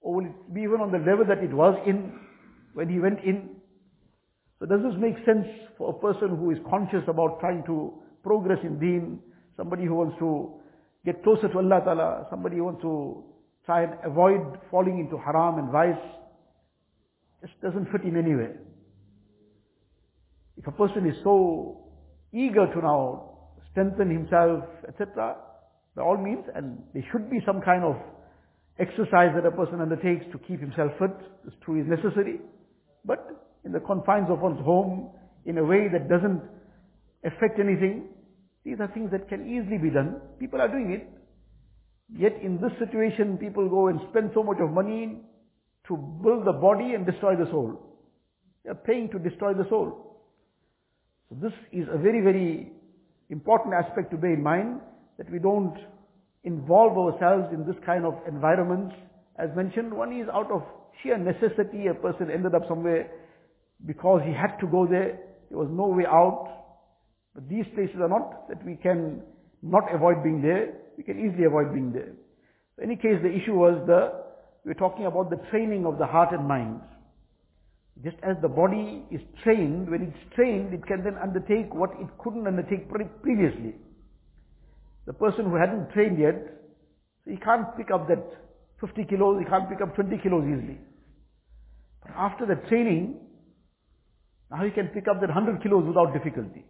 Or 0.00 0.16
will 0.16 0.26
it 0.26 0.52
be 0.52 0.62
even 0.62 0.80
on 0.80 0.90
the 0.90 0.98
level 0.98 1.24
that 1.28 1.38
it 1.38 1.54
was 1.54 1.78
in 1.86 2.18
when 2.72 2.88
he 2.88 2.98
went 2.98 3.20
in? 3.22 3.50
So 4.58 4.66
does 4.66 4.80
this 4.82 4.98
make 4.98 5.14
sense 5.24 5.46
for 5.78 5.90
a 5.90 5.92
person 5.92 6.36
who 6.36 6.50
is 6.50 6.58
conscious 6.68 7.04
about 7.06 7.38
trying 7.38 7.62
to 7.66 7.94
progress 8.24 8.58
in 8.64 8.80
deen, 8.80 9.20
somebody 9.56 9.84
who 9.84 9.94
wants 9.94 10.16
to 10.18 10.54
get 11.04 11.22
closer 11.22 11.46
to 11.46 11.58
Allah 11.58 11.80
Ta'ala, 11.84 12.26
somebody 12.28 12.56
who 12.56 12.64
wants 12.64 12.82
to 12.82 13.22
try 13.66 13.84
and 13.84 13.92
avoid 14.04 14.58
falling 14.68 14.98
into 14.98 15.16
haram 15.16 15.60
and 15.60 15.70
vice, 15.70 15.94
just 17.40 17.54
doesn't 17.62 17.86
fit 17.92 18.02
in 18.02 18.16
anywhere. 18.16 18.58
If 20.56 20.66
a 20.66 20.72
person 20.72 21.06
is 21.06 21.14
so 21.22 21.86
eager 22.32 22.66
to 22.66 22.78
now 22.80 23.52
strengthen 23.70 24.10
himself, 24.10 24.64
etc., 24.88 25.36
by 25.96 26.02
all 26.02 26.16
means, 26.16 26.44
and 26.54 26.78
there 26.92 27.04
should 27.12 27.30
be 27.30 27.38
some 27.46 27.60
kind 27.60 27.84
of 27.84 27.96
exercise 28.78 29.30
that 29.34 29.46
a 29.46 29.50
person 29.50 29.80
undertakes 29.80 30.24
to 30.32 30.38
keep 30.38 30.60
himself 30.60 30.90
fit, 30.98 31.16
this 31.44 31.54
too 31.64 31.76
is 31.76 31.86
necessary, 31.86 32.40
but 33.04 33.54
in 33.64 33.72
the 33.72 33.80
confines 33.80 34.26
of 34.30 34.40
one's 34.40 34.60
home, 34.64 35.10
in 35.46 35.58
a 35.58 35.64
way 35.64 35.88
that 35.92 36.08
doesn't 36.08 36.42
affect 37.24 37.58
anything, 37.60 38.08
these 38.64 38.80
are 38.80 38.88
things 38.88 39.10
that 39.12 39.28
can 39.28 39.46
easily 39.46 39.78
be 39.78 39.90
done. 39.90 40.20
People 40.40 40.60
are 40.60 40.68
doing 40.68 40.90
it. 40.90 41.08
Yet 42.16 42.40
in 42.42 42.60
this 42.60 42.72
situation, 42.78 43.38
people 43.38 43.68
go 43.68 43.88
and 43.88 44.00
spend 44.10 44.30
so 44.34 44.42
much 44.42 44.58
of 44.60 44.70
money 44.70 45.20
to 45.88 45.96
build 45.96 46.46
the 46.46 46.52
body 46.52 46.94
and 46.94 47.04
destroy 47.04 47.36
the 47.36 47.50
soul. 47.50 47.78
They 48.64 48.70
are 48.70 48.74
paying 48.74 49.10
to 49.10 49.18
destroy 49.18 49.52
the 49.52 49.68
soul. 49.68 50.22
So 51.28 51.36
this 51.42 51.52
is 51.72 51.86
a 51.92 51.98
very, 51.98 52.20
very 52.20 52.72
important 53.30 53.74
aspect 53.74 54.10
to 54.10 54.16
bear 54.16 54.32
in 54.32 54.42
mind, 54.42 54.80
that 55.18 55.30
we 55.30 55.38
don't 55.38 55.76
involve 56.44 56.96
ourselves 56.98 57.52
in 57.52 57.66
this 57.66 57.76
kind 57.84 58.04
of 58.04 58.14
environments. 58.28 58.94
As 59.38 59.48
mentioned, 59.56 59.92
one 59.92 60.12
is 60.12 60.28
out 60.32 60.50
of 60.50 60.62
sheer 61.02 61.18
necessity, 61.18 61.86
a 61.86 61.94
person 61.94 62.30
ended 62.30 62.54
up 62.54 62.62
somewhere 62.68 63.10
because 63.86 64.22
he 64.24 64.32
had 64.32 64.58
to 64.60 64.66
go 64.66 64.86
there. 64.86 65.18
There 65.50 65.58
was 65.58 65.68
no 65.70 65.88
way 65.88 66.04
out. 66.06 66.50
But 67.34 67.48
these 67.48 67.64
places 67.74 67.96
are 68.00 68.08
not 68.08 68.48
that 68.48 68.64
we 68.64 68.76
can 68.76 69.22
not 69.62 69.92
avoid 69.92 70.22
being 70.22 70.40
there. 70.42 70.74
We 70.96 71.02
can 71.02 71.18
easily 71.18 71.44
avoid 71.44 71.72
being 71.72 71.92
there. 71.92 72.12
In 72.78 72.84
any 72.84 72.96
case, 72.96 73.18
the 73.22 73.30
issue 73.30 73.54
was 73.54 73.82
the, 73.86 74.12
we're 74.64 74.74
talking 74.74 75.06
about 75.06 75.30
the 75.30 75.38
training 75.50 75.86
of 75.86 75.98
the 75.98 76.06
heart 76.06 76.32
and 76.32 76.46
mind. 76.46 76.80
Just 78.02 78.16
as 78.22 78.36
the 78.42 78.48
body 78.48 79.04
is 79.10 79.20
trained, 79.42 79.90
when 79.90 80.02
it's 80.02 80.34
trained, 80.34 80.74
it 80.74 80.84
can 80.86 81.04
then 81.04 81.16
undertake 81.22 81.72
what 81.72 81.90
it 82.00 82.08
couldn't 82.18 82.46
undertake 82.46 82.88
previously. 83.22 83.74
The 85.06 85.12
person 85.12 85.46
who 85.46 85.56
hadn't 85.56 85.92
trained 85.92 86.18
yet, 86.18 86.36
he 87.26 87.36
can't 87.36 87.76
pick 87.76 87.90
up 87.90 88.08
that 88.08 88.24
50 88.80 89.04
kilos, 89.04 89.38
he 89.38 89.44
can't 89.48 89.68
pick 89.68 89.80
up 89.80 89.94
20 89.94 90.18
kilos 90.18 90.44
easily. 90.44 90.78
But 92.02 92.12
after 92.16 92.46
the 92.46 92.56
training, 92.68 93.16
now 94.50 94.64
he 94.64 94.70
can 94.70 94.88
pick 94.88 95.08
up 95.08 95.20
that 95.20 95.28
100 95.28 95.62
kilos 95.62 95.84
without 95.86 96.12
difficulty. 96.12 96.64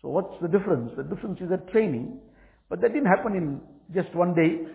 So 0.00 0.08
what's 0.08 0.34
the 0.40 0.48
difference? 0.48 0.92
The 0.96 1.02
difference 1.02 1.40
is 1.40 1.50
that 1.50 1.70
training, 1.70 2.18
but 2.68 2.80
that 2.80 2.92
didn't 2.92 3.08
happen 3.08 3.34
in 3.34 3.60
just 3.94 4.14
one 4.14 4.34
day. 4.34 4.66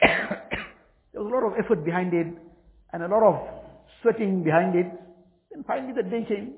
there 0.00 1.22
was 1.22 1.30
a 1.30 1.34
lot 1.34 1.44
of 1.44 1.52
effort 1.62 1.84
behind 1.84 2.14
it 2.14 2.26
and 2.92 3.02
a 3.02 3.08
lot 3.08 3.22
of 3.22 3.36
sweating 4.02 4.42
behind 4.42 4.74
it. 4.74 4.86
And 5.52 5.64
finally 5.66 5.92
the 5.92 6.08
day 6.08 6.24
came. 6.26 6.54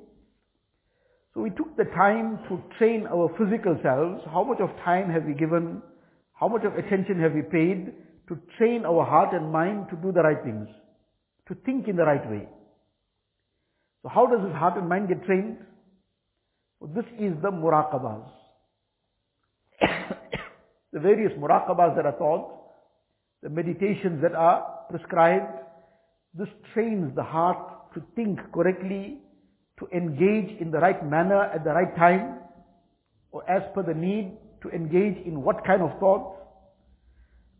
So 1.35 1.41
we 1.41 1.51
took 1.51 1.77
the 1.77 1.85
time 1.85 2.39
to 2.49 2.63
train 2.79 3.07
our 3.07 3.31
physical 3.39 3.79
selves. 3.83 4.23
How 4.27 4.45
much 4.45 4.61
of 4.61 4.69
time 4.85 5.11
have 5.11 5.25
we 5.25 5.33
given? 5.33 5.83
How 6.35 6.49
much 6.49 6.65
of 6.65 6.75
attention 6.75 7.21
have 7.21 7.33
we 7.33 7.43
paid 7.43 7.95
to 8.29 8.39
train 8.59 8.85
our 8.85 9.05
heart 9.05 9.33
and 9.33 9.51
mind 9.51 9.87
to 9.91 9.97
do 9.97 10.13
the 10.13 10.23
right 10.23 10.43
things? 10.45 10.69
To 11.49 11.55
think 11.65 11.89
in 11.89 11.97
the 11.97 12.05
right 12.05 12.29
way. 12.31 12.49
So 14.03 14.09
how 14.09 14.27
does 14.27 14.41
this 14.45 14.55
heart 14.55 14.77
and 14.77 14.89
mind 14.89 15.09
get 15.09 15.25
trained? 15.25 15.59
This 16.95 17.05
is 17.19 17.33
the 17.41 17.51
muraqabas. 17.51 18.25
the 20.93 21.01
various 21.01 21.33
muraqabas 21.39 21.97
that 21.97 22.05
are 22.07 22.19
taught, 22.19 22.59
the 23.43 23.49
meditations 23.49 24.21
that 24.23 24.35
are 24.35 24.81
prescribed, 24.91 25.61
this 26.35 26.49
trains 26.75 27.15
the 27.15 27.23
heart 27.23 27.95
to 27.95 28.03
think 28.17 28.39
correctly, 28.53 29.19
to 29.83 29.97
engage 29.97 30.61
in 30.61 30.71
the 30.71 30.79
right 30.79 31.05
manner 31.09 31.43
at 31.43 31.65
the 31.65 31.71
right 31.71 31.95
time, 31.97 32.39
or 33.33 33.49
as 33.51 33.63
per 33.75 33.83
the 33.83 33.95
need, 33.95 34.37
to 34.63 34.69
engage 34.71 35.27
in 35.27 35.43
what 35.43 35.65
kind 35.67 35.83
of 35.83 35.99
thoughts. 35.99 36.39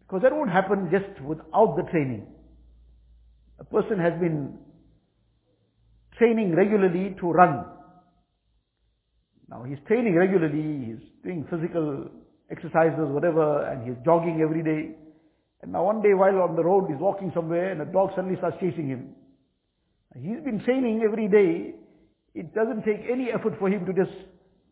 Because 0.01 0.23
that 0.23 0.33
won't 0.33 0.51
happen 0.51 0.89
just 0.91 1.21
without 1.23 1.75
the 1.77 1.83
training. 1.91 2.27
A 3.59 3.65
person 3.65 3.99
has 3.99 4.13
been 4.21 4.59
training 6.19 6.55
regularly 6.55 7.17
to 7.21 7.31
run. 7.31 7.65
Now 9.49 9.65
he's 9.65 9.79
training 9.87 10.15
regularly, 10.15 10.87
he's 10.87 11.09
doing 11.25 11.47
physical 11.51 12.09
exercises, 12.51 13.09
whatever, 13.09 13.67
and 13.67 13.87
he's 13.87 13.97
jogging 14.05 14.41
every 14.43 14.63
day. 14.63 14.95
And 15.63 15.73
now 15.73 15.85
one 15.85 16.03
day 16.03 16.15
while 16.15 16.43
on 16.43 16.57
the 16.57 16.65
road, 16.65 16.87
he's 16.89 17.01
walking 17.01 17.33
somewhere 17.35 17.73
and 17.73 17.81
a 17.81 17.85
dog 17.85 18.11
suddenly 18.15 18.37
starts 18.37 18.57
chasing 18.61 18.89
him. 18.89 19.15
He's 20.15 20.45
been 20.45 20.61
training 20.65 21.03
every 21.03 21.29
day. 21.29 21.75
It 22.35 22.55
doesn't 22.55 22.85
take 22.85 23.01
any 23.11 23.29
effort 23.31 23.59
for 23.59 23.69
him 23.69 23.85
to 23.87 23.93
just 23.93 24.17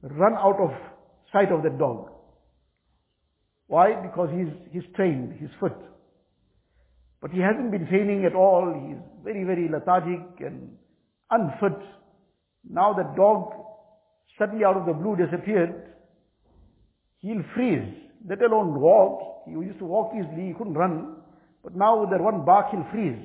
run 0.02 0.34
out 0.34 0.58
of 0.60 0.70
sight 1.32 1.52
of 1.52 1.62
that 1.62 1.78
dog. 1.78 2.10
Why? 3.66 3.94
Because 4.00 4.30
he's, 4.32 4.52
he's 4.72 4.94
trained, 4.96 5.36
he's 5.38 5.50
fit. 5.60 5.76
But 7.20 7.30
he 7.32 7.40
hasn't 7.40 7.70
been 7.70 7.86
training 7.86 8.24
at 8.24 8.34
all. 8.34 8.72
He's 8.88 8.96
very, 9.22 9.44
very 9.44 9.68
lethargic 9.68 10.40
and 10.40 10.72
unfit. 11.30 11.78
Now 12.68 12.94
the 12.94 13.04
dog 13.16 13.52
suddenly 14.38 14.64
out 14.64 14.76
of 14.76 14.86
the 14.86 14.92
blue 14.92 15.16
disappeared, 15.16 15.74
he'll 17.18 17.44
freeze, 17.54 17.94
let 18.28 18.40
alone 18.42 18.80
walk. 18.80 19.44
He 19.46 19.52
used 19.52 19.78
to 19.78 19.84
walk 19.84 20.12
easily, 20.16 20.48
he 20.48 20.54
couldn't 20.54 20.74
run. 20.74 21.16
But 21.62 21.76
now 21.76 22.00
with 22.00 22.10
that 22.10 22.20
one 22.20 22.44
bark, 22.44 22.70
he'll 22.70 22.86
freeze. 22.90 23.20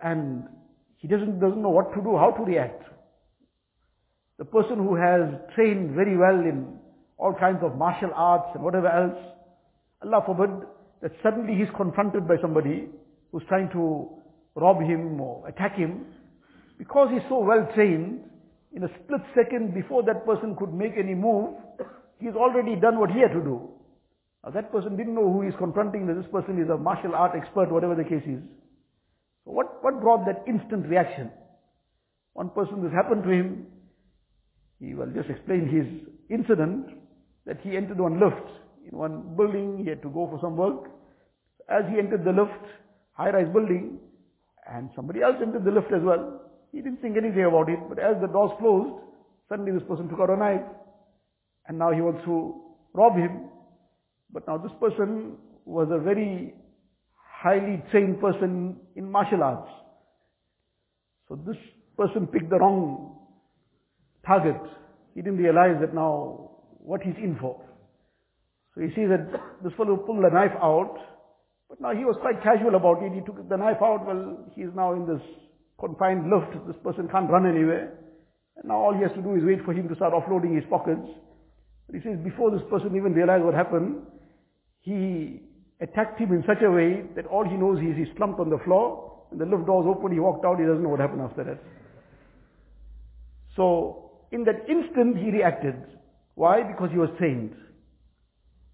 And 0.00 0.44
he 0.98 1.08
doesn't, 1.08 1.40
doesn't 1.40 1.60
know 1.60 1.70
what 1.70 1.92
to 1.94 2.00
do, 2.00 2.16
how 2.16 2.30
to 2.30 2.44
react. 2.44 2.84
The 4.38 4.44
person 4.44 4.76
who 4.78 4.94
has 4.94 5.34
trained 5.54 5.94
very 5.94 6.16
well 6.16 6.38
in 6.38 6.78
all 7.18 7.34
kinds 7.34 7.58
of 7.62 7.76
martial 7.76 8.10
arts 8.14 8.50
and 8.54 8.62
whatever 8.62 8.86
else, 8.86 9.18
Allah 10.02 10.22
forbid 10.24 10.50
that 11.02 11.10
suddenly 11.22 11.54
he's 11.54 11.74
confronted 11.76 12.28
by 12.28 12.36
somebody 12.40 12.88
who's 13.32 13.42
trying 13.48 13.68
to 13.72 14.08
rob 14.54 14.80
him 14.80 15.20
or 15.20 15.46
attack 15.48 15.76
him. 15.76 16.06
Because 16.78 17.08
he's 17.12 17.26
so 17.28 17.40
well 17.40 17.68
trained, 17.74 18.20
in 18.72 18.84
a 18.84 18.88
split 19.02 19.22
second 19.34 19.74
before 19.74 20.04
that 20.04 20.24
person 20.24 20.54
could 20.56 20.72
make 20.72 20.92
any 20.96 21.14
move, 21.14 21.54
he's 22.20 22.34
already 22.34 22.76
done 22.76 23.00
what 23.00 23.10
he 23.10 23.20
had 23.20 23.32
to 23.32 23.42
do. 23.42 23.68
Now 24.44 24.50
that 24.50 24.70
person 24.70 24.96
didn't 24.96 25.14
know 25.14 25.32
who 25.32 25.42
he's 25.42 25.58
confronting, 25.58 26.06
that 26.06 26.14
this 26.14 26.30
person 26.30 26.62
is 26.62 26.68
a 26.70 26.76
martial 26.76 27.14
art 27.14 27.32
expert, 27.34 27.72
whatever 27.72 27.96
the 27.96 28.04
case 28.04 28.22
is. 28.22 28.38
So 29.44 29.50
what, 29.50 29.82
what 29.82 30.00
brought 30.00 30.26
that 30.26 30.44
instant 30.46 30.86
reaction? 30.86 31.30
One 32.34 32.50
person, 32.50 32.82
this 32.84 32.92
happened 32.92 33.24
to 33.24 33.30
him, 33.30 33.66
he 34.80 34.94
will 34.94 35.10
just 35.14 35.28
explain 35.28 35.68
his 35.68 35.86
incident, 36.30 36.86
that 37.46 37.58
he 37.62 37.76
entered 37.76 37.98
one 37.98 38.20
lift 38.20 38.48
in 38.90 38.96
one 38.96 39.36
building, 39.36 39.78
he 39.82 39.88
had 39.88 40.02
to 40.02 40.08
go 40.08 40.26
for 40.26 40.38
some 40.40 40.56
work. 40.56 40.90
As 41.68 41.84
he 41.90 41.98
entered 41.98 42.24
the 42.24 42.32
lift, 42.32 42.64
high-rise 43.12 43.52
building, 43.52 43.98
and 44.70 44.90
somebody 44.96 45.22
else 45.22 45.36
entered 45.42 45.64
the 45.64 45.70
lift 45.70 45.92
as 45.92 46.02
well. 46.02 46.40
He 46.72 46.80
didn't 46.80 47.00
think 47.00 47.16
anything 47.16 47.44
about 47.44 47.68
it, 47.68 47.78
but 47.88 47.98
as 47.98 48.16
the 48.20 48.28
doors 48.28 48.52
closed, 48.58 49.02
suddenly 49.48 49.72
this 49.72 49.86
person 49.88 50.08
took 50.08 50.20
out 50.20 50.30
a 50.30 50.36
knife, 50.36 50.64
and 51.66 51.78
now 51.78 51.92
he 51.92 52.00
wants 52.00 52.24
to 52.24 52.62
rob 52.94 53.16
him. 53.16 53.48
But 54.32 54.46
now 54.46 54.58
this 54.58 54.72
person 54.80 55.36
was 55.64 55.88
a 55.90 55.98
very 55.98 56.54
highly 57.14 57.82
trained 57.90 58.20
person 58.20 58.76
in 58.96 59.10
martial 59.10 59.42
arts. 59.42 59.70
So 61.28 61.38
this 61.46 61.56
person 61.96 62.26
picked 62.26 62.50
the 62.50 62.58
wrong 62.58 63.07
target. 64.28 64.60
He 65.14 65.22
didn't 65.22 65.38
realize 65.40 65.80
that 65.80 65.94
now 65.94 66.50
what 66.78 67.00
he's 67.02 67.16
in 67.16 67.36
for. 67.40 67.56
So 68.74 68.82
he 68.82 68.88
sees 68.94 69.08
that 69.08 69.32
this 69.64 69.72
fellow 69.76 69.96
pulled 69.96 70.22
the 70.22 70.30
knife 70.30 70.54
out, 70.62 70.94
but 71.68 71.80
now 71.80 71.96
he 71.96 72.04
was 72.04 72.16
quite 72.20 72.42
casual 72.44 72.76
about 72.76 73.02
it. 73.02 73.12
He 73.12 73.24
took 73.24 73.40
the 73.48 73.56
knife 73.56 73.80
out, 73.82 74.06
well, 74.06 74.44
he 74.54 74.62
is 74.62 74.70
now 74.76 74.92
in 74.92 75.08
this 75.08 75.24
confined 75.80 76.30
lift. 76.30 76.52
This 76.68 76.76
person 76.84 77.08
can't 77.08 77.28
run 77.28 77.48
anywhere. 77.48 77.98
And 78.56 78.68
now 78.68 78.76
all 78.76 78.94
he 78.94 79.02
has 79.02 79.12
to 79.16 79.22
do 79.22 79.34
is 79.34 79.42
wait 79.42 79.64
for 79.64 79.72
him 79.72 79.88
to 79.88 79.96
start 79.96 80.12
offloading 80.12 80.54
his 80.54 80.64
pockets. 80.70 81.08
But 81.86 81.96
he 81.96 82.02
says 82.04 82.18
before 82.22 82.50
this 82.50 82.62
person 82.70 82.94
even 82.94 83.12
realized 83.12 83.44
what 83.44 83.54
happened, 83.54 84.04
he 84.80 85.42
attacked 85.80 86.20
him 86.20 86.32
in 86.32 86.44
such 86.46 86.62
a 86.62 86.70
way 86.70 87.02
that 87.16 87.26
all 87.26 87.44
he 87.44 87.56
knows 87.56 87.78
is 87.78 87.96
he 87.96 88.06
slumped 88.16 88.40
on 88.40 88.50
the 88.50 88.58
floor, 88.64 89.26
and 89.30 89.40
the 89.40 89.44
lift 89.44 89.66
doors 89.66 89.86
open, 89.88 90.12
he 90.12 90.20
walked 90.20 90.44
out, 90.44 90.58
he 90.58 90.64
doesn't 90.64 90.82
know 90.82 90.88
what 90.88 91.00
happened 91.00 91.22
after 91.22 91.44
that. 91.44 91.58
So, 93.56 94.07
in 94.30 94.44
that 94.44 94.68
instant 94.68 95.16
he 95.16 95.30
reacted. 95.30 95.74
Why? 96.34 96.62
Because 96.62 96.90
he 96.92 96.98
was 96.98 97.10
trained. 97.18 97.54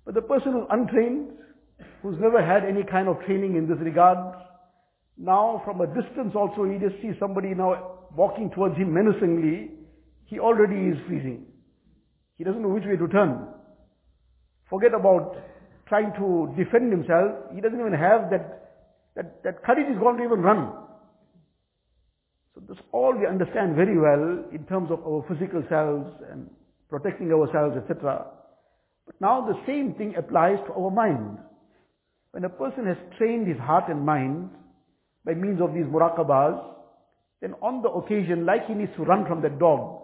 But 0.05 0.15
the 0.15 0.23
person 0.23 0.53
who's 0.53 0.67
untrained, 0.71 1.31
who's 2.03 2.19
never 2.21 2.45
had 2.45 2.65
any 2.65 2.83
kind 2.85 3.09
of 3.09 3.21
training 3.25 3.57
in 3.57 3.69
this 3.69 3.79
regard, 3.81 4.19
now 5.17 5.63
from 5.65 5.81
a 5.81 5.87
distance 5.87 6.35
also 6.35 6.65
he 6.65 6.79
just 6.79 7.01
sees 7.01 7.15
somebody 7.19 7.55
now 7.55 7.99
walking 8.17 8.51
towards 8.51 8.77
him 8.77 8.93
menacingly, 8.93 9.71
he 10.27 10.39
already 10.39 10.91
is 10.91 10.99
freezing. 11.07 11.47
He 12.37 12.45
doesn't 12.45 12.63
know 12.63 12.69
which 12.69 12.85
way 12.85 12.97
to 12.97 13.09
turn. 13.09 13.47
Forget 14.69 14.93
about 14.95 15.37
trying 15.87 16.13
to 16.19 16.53
defend 16.57 16.91
himself. 16.91 17.33
He 17.55 17.61
doesn't 17.61 17.79
even 17.79 17.93
have 17.93 18.31
that, 18.31 18.83
that, 19.15 19.43
that 19.45 19.63
courage 19.63 19.87
is 19.91 19.99
going 19.99 20.17
to 20.19 20.25
even 20.25 20.41
run. 20.41 20.73
So 22.55 22.63
this 22.69 22.79
all 22.93 23.17
we 23.19 23.27
understand 23.27 23.75
very 23.75 23.99
well 23.99 24.45
in 24.53 24.65
terms 24.69 24.91
of 24.91 25.01
our 25.05 25.25
physical 25.29 25.63
selves 25.69 26.11
and 26.31 26.49
protecting 26.89 27.33
ourselves, 27.33 27.77
etc. 27.77 28.27
But 29.07 29.21
now 29.21 29.47
the 29.47 29.59
same 29.67 29.95
thing 29.95 30.15
applies 30.17 30.59
to 30.67 30.73
our 30.75 30.91
mind. 30.91 31.39
When 32.31 32.45
a 32.45 32.49
person 32.49 32.87
has 32.87 32.97
trained 33.19 33.49
his 33.49 33.59
heart 33.59 33.85
and 33.89 34.07
mind 34.07 34.51
by 35.25 35.35
means 35.35 35.61
of 35.61 35.75
these 35.75 35.85
muraqabahs, 35.85 36.75
then 37.41 37.55
on 37.61 37.83
the 37.83 37.91
occasion, 37.91 38.47
like 38.47 38.67
he 38.67 38.75
needs 38.75 38.93
to 38.97 39.03
run 39.03 39.27
from 39.27 39.43
that 39.43 39.59
dog, 39.59 40.01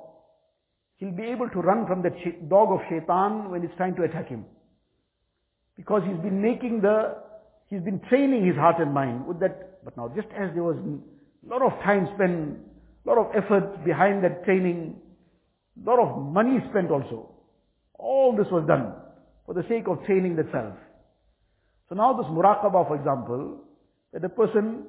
he'll 0.99 1.13
be 1.13 1.25
able 1.25 1.49
to 1.51 1.61
run 1.61 1.87
from 1.87 2.03
that 2.03 2.13
dog 2.49 2.69
of 2.73 2.81
shaitan 2.89 3.51
when 3.51 3.65
it's 3.65 3.75
trying 3.77 3.95
to 3.97 4.03
attack 4.03 4.29
him. 4.29 4.45
Because 5.77 6.03
he's 6.07 6.21
been 6.21 6.43
making 6.43 6.83
the, 6.83 7.17
he's 7.69 7.81
been 7.81 8.01
training 8.09 8.47
his 8.47 8.57
heart 8.57 8.77
and 8.79 8.93
mind 8.93 9.27
with 9.27 9.41
that. 9.41 9.83
But 9.85 9.97
now 9.97 10.13
just 10.15 10.29
as 10.37 10.51
there 10.53 10.63
was 10.63 10.77
lot 11.47 11.63
of 11.63 11.73
time 11.83 12.09
spent, 12.15 12.59
lot 13.05 13.19
of 13.19 13.35
effort 13.35 13.85
behind 13.85 14.23
that 14.25 14.45
training, 14.45 14.97
lot 15.85 15.99
of 15.99 16.23
money 16.23 16.59
spent 16.71 16.91
also. 16.91 17.31
All 17.99 18.37
this 18.37 18.47
was 18.51 18.67
done 18.67 18.95
for 19.47 19.55
the 19.55 19.65
sake 19.69 19.85
of 19.89 20.05
training 20.05 20.37
the 20.37 20.47
self. 20.53 20.75
So 21.89 21.95
now 21.95 22.13
this 22.15 22.27
muraqabah, 22.27 22.89
for 22.89 22.97
example, 22.97 23.59
that 24.13 24.23
the 24.23 24.29
person 24.29 24.85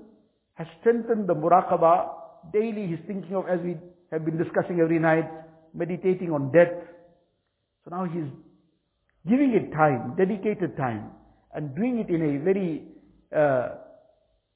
has 0.53 0.67
strengthened 0.79 1.27
the 1.27 1.35
muraqabah, 1.35 2.09
daily 2.53 2.87
he's 2.87 2.99
thinking 3.07 3.35
of, 3.35 3.47
as 3.47 3.59
we 3.61 3.77
have 4.11 4.25
been 4.25 4.37
discussing 4.37 4.79
every 4.79 4.99
night, 4.99 5.29
meditating 5.73 6.31
on 6.31 6.51
death. 6.51 6.73
So 7.83 7.95
now 7.95 8.05
he's 8.05 8.29
giving 9.27 9.53
it 9.53 9.71
time, 9.71 10.15
dedicated 10.17 10.77
time, 10.77 11.11
and 11.53 11.75
doing 11.75 11.99
it 11.99 12.09
in 12.09 12.21
a 12.21 12.43
very 12.43 12.83
uh, 13.35 13.69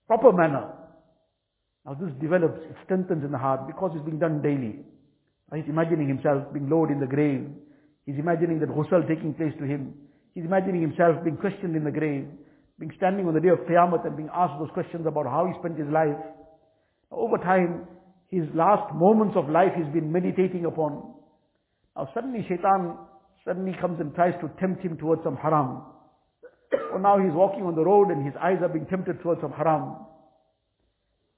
proper 0.07 0.31
manner. 0.31 0.71
Now 1.85 1.93
this 1.93 2.09
develops, 2.19 2.59
it 2.65 2.75
strengthens 2.83 3.23
in 3.23 3.31
the 3.31 3.37
heart 3.37 3.67
because 3.67 3.91
it's 3.93 4.05
being 4.05 4.19
done 4.19 4.41
daily. 4.41 4.81
He's 5.53 5.69
imagining 5.69 6.07
himself 6.07 6.51
being 6.51 6.69
lowered 6.69 6.89
in 6.89 6.99
the 6.99 7.05
grave. 7.05 7.47
He's 8.05 8.17
imagining 8.17 8.59
that 8.59 8.69
ghusl 8.69 9.07
taking 9.07 9.33
place 9.35 9.53
to 9.59 9.65
him. 9.65 9.93
He's 10.33 10.45
imagining 10.45 10.81
himself 10.81 11.23
being 11.23 11.37
questioned 11.37 11.75
in 11.75 11.83
the 11.83 11.91
grave, 11.91 12.27
being 12.79 12.91
standing 12.97 13.27
on 13.27 13.33
the 13.33 13.39
day 13.39 13.49
of 13.49 13.59
Qiyamah 13.69 14.05
and 14.05 14.17
being 14.17 14.29
asked 14.33 14.59
those 14.59 14.73
questions 14.73 15.05
about 15.05 15.25
how 15.25 15.45
he 15.45 15.53
spent 15.59 15.77
his 15.77 15.87
life. 15.87 16.17
Over 17.11 17.37
time, 17.37 17.87
his 18.29 18.43
last 18.53 18.93
moments 18.93 19.37
of 19.37 19.47
life 19.47 19.71
he's 19.77 19.91
been 19.93 20.11
meditating 20.11 20.65
upon. 20.65 21.13
Now 21.95 22.09
suddenly 22.13 22.45
shaitan 22.49 22.97
suddenly 23.45 23.77
comes 23.79 23.99
and 24.01 24.13
tries 24.15 24.33
to 24.41 24.49
tempt 24.59 24.81
him 24.81 24.97
towards 24.97 25.23
some 25.23 25.37
haram. 25.37 25.83
Or 26.91 26.99
now 26.99 27.19
he's 27.19 27.33
walking 27.33 27.63
on 27.63 27.75
the 27.75 27.85
road 27.85 28.09
and 28.09 28.25
his 28.25 28.33
eyes 28.41 28.57
are 28.61 28.69
being 28.69 28.87
tempted 28.87 29.21
towards 29.21 29.41
some 29.41 29.51
haram. 29.51 30.04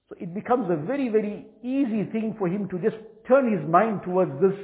So 0.09 0.15
it 0.19 0.33
becomes 0.33 0.69
a 0.71 0.75
very, 0.75 1.09
very 1.09 1.45
easy 1.61 2.09
thing 2.11 2.35
for 2.37 2.47
him 2.47 2.69
to 2.69 2.79
just 2.79 2.95
turn 3.27 3.51
his 3.51 3.67
mind 3.69 4.01
towards 4.03 4.32
this 4.41 4.58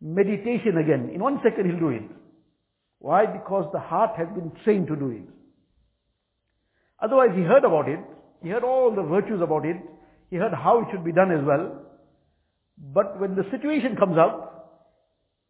meditation 0.00 0.76
again. 0.76 1.10
In 1.14 1.22
one 1.22 1.40
second 1.42 1.70
he'll 1.70 1.80
do 1.80 1.88
it. 1.88 2.02
Why? 2.98 3.24
Because 3.26 3.70
the 3.72 3.80
heart 3.80 4.12
has 4.18 4.28
been 4.34 4.52
trained 4.64 4.88
to 4.88 4.96
do 4.96 5.10
it. 5.10 5.22
Otherwise 7.02 7.30
he 7.34 7.42
heard 7.42 7.64
about 7.64 7.88
it. 7.88 8.00
He 8.42 8.50
heard 8.50 8.64
all 8.64 8.94
the 8.94 9.02
virtues 9.02 9.40
about 9.42 9.64
it. 9.64 9.76
He 10.30 10.36
heard 10.36 10.52
how 10.52 10.80
it 10.80 10.88
should 10.90 11.04
be 11.04 11.12
done 11.12 11.30
as 11.30 11.44
well. 11.44 11.82
But 12.78 13.18
when 13.18 13.34
the 13.34 13.44
situation 13.50 13.96
comes 13.96 14.18
up, 14.18 14.46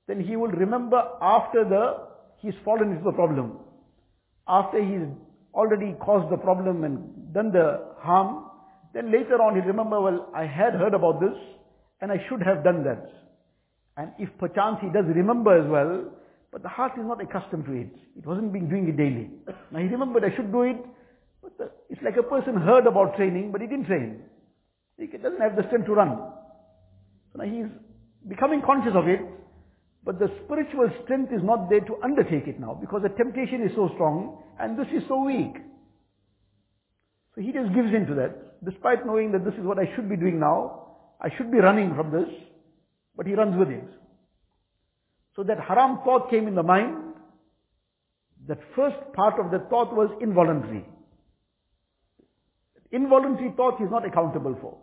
then 0.06 0.20
he 0.20 0.36
will 0.36 0.48
remember 0.48 1.02
after 1.20 1.64
the, 1.64 1.96
he's 2.38 2.54
fallen 2.64 2.92
into 2.92 3.04
the 3.04 3.12
problem. 3.12 3.58
After 4.46 4.82
he's 4.82 5.08
already 5.52 5.96
caused 6.00 6.32
the 6.32 6.36
problem 6.36 6.84
and 6.84 7.32
done 7.34 7.50
the 7.50 7.94
harm, 7.98 8.44
then 8.96 9.12
later 9.12 9.42
on 9.42 9.54
he'll 9.54 9.64
remember, 9.64 10.00
well, 10.00 10.30
I 10.34 10.46
had 10.46 10.72
heard 10.72 10.94
about 10.94 11.20
this 11.20 11.36
and 12.00 12.10
I 12.10 12.16
should 12.28 12.42
have 12.42 12.64
done 12.64 12.82
that. 12.84 13.12
And 13.98 14.12
if 14.18 14.30
perchance 14.38 14.78
he 14.80 14.88
does 14.88 15.04
remember 15.04 15.52
as 15.56 15.68
well, 15.68 16.12
but 16.50 16.62
the 16.62 16.68
heart 16.68 16.92
is 16.98 17.04
not 17.04 17.20
accustomed 17.20 17.66
to 17.66 17.72
it. 17.72 17.90
It 18.16 18.26
wasn't 18.26 18.52
being 18.52 18.68
doing 18.70 18.88
it 18.88 18.96
daily. 18.96 19.30
Now 19.70 19.80
he 19.80 19.88
remembered 19.88 20.24
I 20.24 20.34
should 20.34 20.50
do 20.50 20.62
it, 20.62 20.78
but 21.42 21.58
the, 21.58 21.70
it's 21.90 22.00
like 22.02 22.16
a 22.16 22.22
person 22.22 22.56
heard 22.56 22.86
about 22.86 23.16
training, 23.16 23.52
but 23.52 23.60
he 23.60 23.66
didn't 23.66 23.84
train. 23.86 24.22
He 24.98 25.06
doesn't 25.06 25.40
have 25.40 25.56
the 25.56 25.64
strength 25.66 25.86
to 25.86 25.94
run. 25.94 26.16
So 27.32 27.42
now 27.42 27.44
he's 27.44 27.70
becoming 28.26 28.62
conscious 28.62 28.94
of 28.94 29.08
it, 29.08 29.20
but 30.04 30.18
the 30.18 30.30
spiritual 30.44 30.88
strength 31.04 31.32
is 31.32 31.42
not 31.42 31.68
there 31.68 31.80
to 31.80 31.96
undertake 32.02 32.46
it 32.46 32.58
now, 32.58 32.72
because 32.80 33.02
the 33.02 33.10
temptation 33.10 33.62
is 33.62 33.72
so 33.74 33.90
strong, 33.94 34.42
and 34.58 34.78
this 34.78 34.86
is 34.94 35.02
so 35.08 35.22
weak. 35.22 35.56
So 37.34 37.42
he 37.42 37.52
just 37.52 37.74
gives 37.74 37.92
in 37.92 38.06
to 38.06 38.14
that, 38.14 38.45
despite 38.64 39.06
knowing 39.06 39.32
that 39.32 39.44
this 39.44 39.54
is 39.54 39.64
what 39.64 39.78
I 39.78 39.94
should 39.94 40.08
be 40.08 40.16
doing 40.16 40.40
now. 40.40 40.86
I 41.20 41.28
should 41.36 41.50
be 41.50 41.58
running 41.58 41.94
from 41.94 42.10
this, 42.10 42.28
but 43.16 43.26
he 43.26 43.34
runs 43.34 43.56
with 43.58 43.68
it. 43.68 43.88
So 45.34 45.42
that 45.44 45.58
haram 45.60 46.00
thought 46.04 46.30
came 46.30 46.48
in 46.48 46.54
the 46.54 46.62
mind. 46.62 47.14
That 48.48 48.58
first 48.74 48.96
part 49.14 49.40
of 49.40 49.50
the 49.50 49.58
thought 49.70 49.94
was 49.94 50.10
involuntary. 50.20 50.84
Involuntary 52.92 53.52
thought 53.56 53.78
he's 53.78 53.90
not 53.90 54.06
accountable 54.06 54.56
for. 54.60 54.78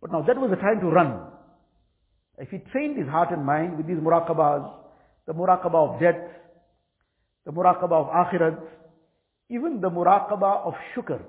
But 0.00 0.10
now 0.10 0.22
that 0.22 0.36
was 0.36 0.50
the 0.50 0.56
time 0.56 0.80
to 0.80 0.86
run. 0.86 1.20
If 2.38 2.48
he 2.50 2.58
trained 2.72 2.98
his 2.98 3.08
heart 3.08 3.30
and 3.30 3.44
mind 3.44 3.76
with 3.76 3.86
these 3.86 3.98
muraqabahs, 3.98 4.72
the 5.26 5.32
muraqabah 5.32 5.94
of 5.94 6.00
death, 6.00 6.20
the 7.44 7.52
muraqabah 7.52 7.92
of 7.92 8.06
akhirat, 8.08 8.58
even 9.48 9.80
the 9.80 9.90
muraqabah 9.90 10.66
of 10.66 10.74
shukr, 10.96 11.20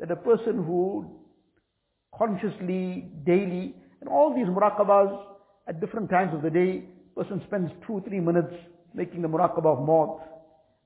that 0.00 0.10
a 0.10 0.16
person 0.16 0.64
who 0.64 1.18
consciously, 2.16 3.10
daily, 3.24 3.74
and 4.00 4.08
all 4.08 4.34
these 4.34 4.46
muraqabahs 4.46 5.22
at 5.68 5.80
different 5.80 6.08
times 6.10 6.34
of 6.34 6.42
the 6.42 6.50
day, 6.50 6.84
person 7.14 7.42
spends 7.46 7.70
two, 7.86 8.02
three 8.08 8.20
minutes 8.20 8.52
making 8.94 9.22
the 9.22 9.28
muraqabah 9.28 9.78
of 9.78 9.86
maut 9.86 10.20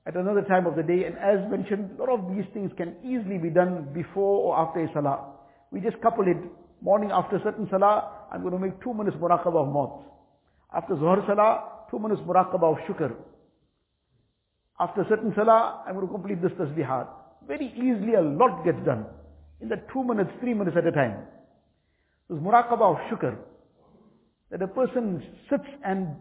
at 0.05 0.15
another 0.15 0.41
time 0.41 0.65
of 0.65 0.75
the 0.75 0.83
day. 0.83 1.05
And 1.05 1.15
as 1.17 1.49
mentioned, 1.49 1.99
a 1.99 2.03
lot 2.03 2.09
of 2.09 2.35
these 2.35 2.45
things 2.53 2.71
can 2.77 2.95
easily 3.03 3.37
be 3.37 3.49
done 3.49 3.87
before 3.93 4.53
or 4.53 4.57
after 4.57 4.83
a 4.83 4.91
salah. 4.93 5.33
We 5.71 5.79
just 5.79 5.99
couple 6.01 6.27
it. 6.27 6.37
Morning 6.81 7.11
after 7.13 7.39
certain 7.43 7.67
salah, 7.71 8.27
I'm 8.31 8.41
going 8.41 8.53
to 8.53 8.59
make 8.59 8.81
two 8.83 8.93
minutes 8.93 9.15
muraqabah 9.17 9.67
of 9.67 9.71
maut. 9.71 10.01
After 10.75 10.95
zuhr 10.95 11.25
salah, 11.25 11.85
two 11.89 11.99
minutes 11.99 12.21
muraqabah 12.27 12.73
of 12.73 12.77
shukr. 12.89 13.13
After 14.79 15.05
certain 15.07 15.31
salah, 15.35 15.83
I'm 15.87 15.93
going 15.95 16.07
to 16.07 16.11
complete 16.11 16.41
this 16.41 16.51
tasbihat. 16.53 17.07
Very 17.47 17.67
easily 17.75 18.15
a 18.15 18.21
lot 18.21 18.63
gets 18.63 18.83
done. 18.85 19.05
In 19.61 19.69
the 19.69 19.77
two 19.91 20.03
minutes, 20.03 20.31
three 20.39 20.53
minutes 20.53 20.77
at 20.77 20.85
a 20.85 20.91
time. 20.91 21.25
This 22.29 22.39
muraqabah 22.39 22.81
of 22.81 22.97
shukr. 23.11 23.35
That 24.51 24.61
a 24.61 24.67
person 24.67 25.23
sits 25.49 25.67
and 25.83 26.15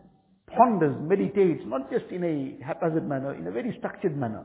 ponders, 0.57 0.97
meditates, 1.01 1.63
not 1.67 1.91
just 1.91 2.07
in 2.11 2.25
a 2.25 2.65
haphazard 2.65 3.09
manner, 3.09 3.35
in 3.35 3.47
a 3.47 3.51
very 3.51 3.75
structured 3.79 4.17
manner. 4.17 4.45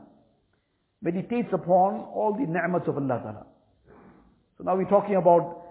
Meditates 1.02 1.48
upon 1.52 2.00
all 2.14 2.34
the 2.38 2.46
ni'mats 2.46 2.88
of 2.88 2.96
Allah 2.96 3.20
Ta'ala. 3.22 3.46
So 4.56 4.64
now 4.64 4.76
we're 4.76 4.88
talking 4.88 5.16
about 5.16 5.62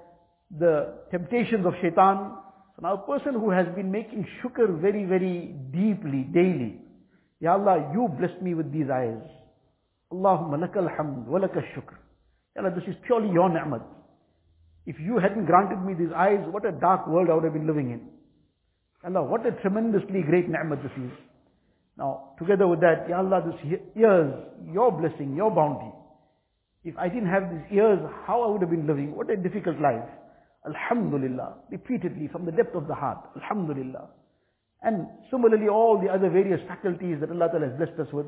the 0.57 0.93
temptations 1.11 1.65
of 1.65 1.73
shaitan. 1.81 2.37
So 2.75 2.81
now 2.81 2.93
a 2.93 2.97
person 2.97 3.33
who 3.33 3.49
has 3.51 3.67
been 3.75 3.91
making 3.91 4.25
shukr 4.41 4.79
very, 4.79 5.05
very 5.05 5.53
deeply, 5.71 6.23
daily. 6.33 6.79
Ya 7.39 7.53
Allah, 7.53 7.91
you 7.93 8.07
blessed 8.17 8.41
me 8.41 8.53
with 8.53 8.71
these 8.71 8.89
eyes. 8.89 9.21
Allahumma 10.11 10.57
lakal 10.57 10.87
hamd 10.87 11.27
wa 11.27 11.39
shukr. 11.39 11.95
Allah, 12.57 12.71
this 12.75 12.87
is 12.87 12.95
purely 13.05 13.29
your 13.31 13.49
ni'mat. 13.49 13.81
If 14.85 14.95
you 14.99 15.19
hadn't 15.19 15.45
granted 15.45 15.83
me 15.85 15.93
these 15.93 16.13
eyes, 16.15 16.39
what 16.49 16.65
a 16.65 16.71
dark 16.71 17.07
world 17.07 17.29
I 17.29 17.35
would 17.35 17.43
have 17.43 17.53
been 17.53 17.67
living 17.67 17.91
in. 17.91 18.01
Allah, 19.03 19.23
what 19.23 19.45
a 19.45 19.51
tremendously 19.61 20.23
great 20.23 20.49
ni'mat 20.49 20.81
this 20.81 20.91
is. 20.97 21.11
Now, 21.97 22.33
together 22.39 22.67
with 22.67 22.79
that, 22.81 23.09
Ya 23.09 23.17
Allah, 23.17 23.41
this 23.45 23.79
ears, 23.95 24.33
your 24.71 24.91
blessing, 24.91 25.35
your 25.35 25.51
bounty. 25.51 25.91
If 26.83 26.97
I 26.97 27.09
didn't 27.09 27.29
have 27.29 27.49
these 27.49 27.77
ears, 27.77 27.99
how 28.25 28.43
I 28.43 28.51
would 28.51 28.61
have 28.61 28.69
been 28.69 28.87
living? 28.87 29.15
What 29.15 29.29
a 29.29 29.35
difficult 29.35 29.81
life. 29.81 30.07
Alhamdulillah. 30.65 31.55
Repeatedly 31.71 32.29
from 32.31 32.45
the 32.45 32.51
depth 32.51 32.75
of 32.75 32.87
the 32.87 32.95
heart. 32.95 33.17
Alhamdulillah. 33.35 34.07
And 34.83 35.07
similarly 35.31 35.67
all 35.67 35.99
the 35.99 36.07
other 36.07 36.29
various 36.29 36.61
faculties 36.67 37.17
that 37.19 37.31
Allah 37.31 37.49
Ta'ala 37.51 37.67
has 37.69 37.77
blessed 37.77 37.99
us 37.99 38.13
with. 38.13 38.27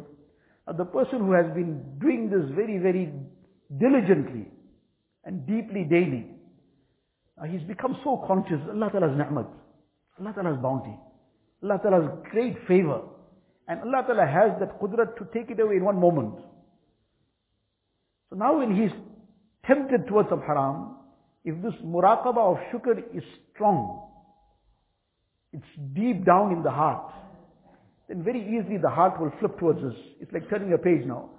Uh, 0.69 0.73
the 0.73 0.85
person 0.85 1.19
who 1.19 1.31
has 1.31 1.47
been 1.55 1.81
doing 1.99 2.29
this 2.29 2.45
very, 2.55 2.77
very 2.77 3.11
diligently 3.79 4.47
and 5.25 5.47
deeply 5.47 5.83
daily, 5.83 6.27
uh, 7.41 7.45
he's 7.45 7.63
become 7.63 7.97
so 8.03 8.23
conscious, 8.27 8.59
Allah 8.69 8.89
Ta'ala's 8.91 9.17
ni'mat, 9.17 9.47
Allah 10.19 10.33
Ta'ala's 10.35 10.59
bounty, 10.61 10.95
Allah 11.63 11.79
Ta'ala's 11.81 12.09
great 12.31 12.55
favor, 12.67 13.01
and 13.67 13.79
Allah 13.81 14.03
Ta'ala 14.05 14.27
has 14.27 14.59
that 14.59 14.79
qudrat 14.79 15.17
to 15.17 15.27
take 15.33 15.49
it 15.49 15.59
away 15.59 15.77
in 15.77 15.83
one 15.83 15.99
moment. 15.99 16.35
So 18.29 18.35
now 18.35 18.59
when 18.59 18.75
he's 18.75 18.91
tempted 19.65 20.07
towards 20.07 20.29
some 20.29 20.41
haram, 20.41 20.97
if 21.45 21.59
this 21.63 21.73
muraqabah 21.83 22.37
of 22.37 22.57
shukr 22.71 22.99
is 23.15 23.23
strong, 23.53 24.07
it's 25.51 25.65
deep 25.93 26.25
down 26.25 26.51
in 26.51 26.61
the 26.61 26.69
heart, 26.69 27.11
then 28.09 28.23
very 28.23 28.41
easily 28.41 28.77
the 28.77 28.89
heart 28.89 29.21
will 29.21 29.31
flip 29.39 29.57
towards 29.59 29.79
us. 29.79 29.93
It's 30.19 30.33
like 30.33 30.49
turning 30.49 30.73
a 30.73 30.77
page 30.77 31.05
now. 31.05 31.29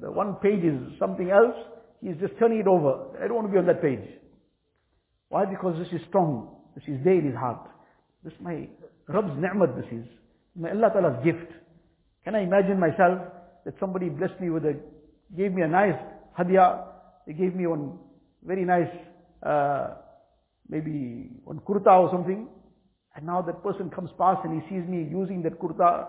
The 0.00 0.10
one 0.10 0.36
page 0.42 0.64
is 0.64 0.80
something 0.98 1.30
else, 1.30 1.54
he's 2.00 2.16
just 2.18 2.32
turning 2.40 2.60
it 2.60 2.66
over. 2.66 3.14
I 3.22 3.28
don't 3.28 3.36
want 3.36 3.46
to 3.48 3.52
be 3.52 3.58
on 3.58 3.66
that 3.66 3.82
page. 3.82 4.02
Why? 5.28 5.44
Because 5.44 5.78
this 5.78 5.92
is 5.92 6.04
strong. 6.08 6.56
This 6.74 6.84
is 6.88 7.04
there 7.04 7.18
in 7.18 7.26
his 7.26 7.36
heart. 7.36 7.68
This 8.24 8.32
is 8.32 8.40
my 8.40 8.66
Rabb's 9.08 9.36
ni'mat 9.36 9.76
this 9.76 9.86
is. 9.92 10.06
My 10.56 10.70
Allah 10.70 10.90
Ta'ala's 10.92 11.24
gift. 11.24 11.52
Can 12.24 12.34
I 12.34 12.42
imagine 12.42 12.80
myself 12.80 13.20
that 13.64 13.74
somebody 13.78 14.08
blessed 14.08 14.40
me 14.40 14.50
with 14.50 14.64
a, 14.64 14.76
gave 15.36 15.52
me 15.52 15.62
a 15.62 15.68
nice 15.68 15.98
hadiyah, 16.38 16.84
they 17.26 17.32
gave 17.32 17.54
me 17.54 17.66
one 17.66 17.98
very 18.44 18.64
nice, 18.64 18.90
uh, 19.42 19.94
maybe 20.68 21.30
one 21.44 21.60
kurta 21.60 21.92
or 21.98 22.10
something, 22.10 22.48
and 23.14 23.26
now 23.26 23.42
that 23.42 23.62
person 23.62 23.90
comes 23.90 24.10
past 24.18 24.40
and 24.44 24.60
he 24.60 24.68
sees 24.68 24.88
me 24.88 25.06
using 25.10 25.42
that 25.42 25.58
kurta, 25.60 26.08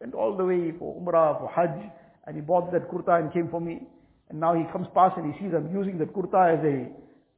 went 0.00 0.14
all 0.14 0.36
the 0.36 0.44
way 0.44 0.72
for 0.78 0.94
Umrah, 1.00 1.38
for 1.40 1.50
Hajj, 1.50 1.90
and 2.26 2.36
he 2.36 2.42
bought 2.42 2.72
that 2.72 2.88
kurta 2.90 3.20
and 3.20 3.32
came 3.32 3.48
for 3.50 3.60
me. 3.60 3.80
And 4.28 4.40
now 4.40 4.54
he 4.54 4.62
comes 4.72 4.86
past 4.94 5.16
and 5.16 5.32
he 5.32 5.40
sees 5.40 5.52
I'm 5.54 5.72
using 5.74 5.98
that 5.98 6.14
kurta 6.14 6.58
as 6.58 6.64
a 6.64 6.88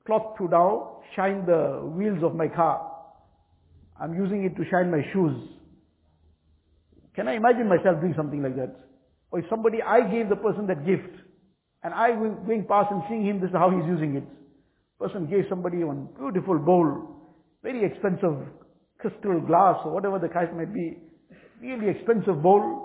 cloth 0.06 0.36
to 0.38 0.48
now 0.48 1.00
shine 1.16 1.46
the 1.46 1.80
wheels 1.84 2.22
of 2.22 2.34
my 2.34 2.48
car. 2.48 2.92
I'm 4.00 4.14
using 4.14 4.44
it 4.44 4.56
to 4.56 4.64
shine 4.70 4.90
my 4.90 5.02
shoes. 5.12 5.36
Can 7.14 7.28
I 7.28 7.34
imagine 7.34 7.68
myself 7.68 8.00
doing 8.00 8.14
something 8.16 8.42
like 8.42 8.56
that? 8.56 8.76
Or 9.30 9.40
if 9.40 9.46
somebody, 9.50 9.82
I 9.82 10.00
gave 10.08 10.28
the 10.28 10.36
person 10.36 10.66
that 10.68 10.86
gift, 10.86 11.10
and 11.82 11.92
I 11.92 12.12
going 12.12 12.64
past 12.68 12.90
and 12.90 13.02
seeing 13.08 13.26
him, 13.26 13.40
this 13.40 13.50
is 13.50 13.56
how 13.56 13.70
he's 13.70 13.86
using 13.86 14.16
it. 14.16 14.24
Person 14.98 15.26
gave 15.26 15.44
somebody 15.48 15.82
one 15.84 16.08
beautiful 16.16 16.58
bowl, 16.58 17.36
very 17.62 17.84
expensive 17.84 18.38
crystal 18.98 19.40
glass 19.40 19.76
or 19.84 19.92
whatever 19.92 20.18
the 20.18 20.28
case 20.28 20.50
might 20.54 20.72
be, 20.74 20.98
really 21.60 21.88
expensive 21.88 22.42
bowl. 22.42 22.84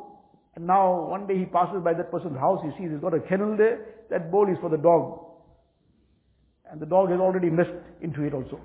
And 0.56 0.68
now 0.68 1.10
one 1.10 1.28
day 1.28 1.38
he 1.38 1.46
passes 1.46 1.84
by 1.84 1.94
that 1.94 2.12
person's 2.12 2.38
house, 2.38 2.62
he 2.64 2.70
sees 2.78 2.92
he's 2.92 3.02
got 3.02 3.14
a 3.14 3.20
kennel 3.22 3.58
there, 3.58 3.80
that 4.10 4.32
bowl 4.32 4.48
is 4.50 4.58
for 4.62 4.70
the 4.70 4.78
dog. 4.78 5.20
And 6.72 6.80
the 6.80 6.86
dog 6.86 7.10
has 7.10 7.20
already 7.20 7.50
messed 7.50 7.74
into 8.02 8.24
it 8.24 8.34
also. 8.34 8.60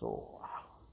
So, 0.00 0.28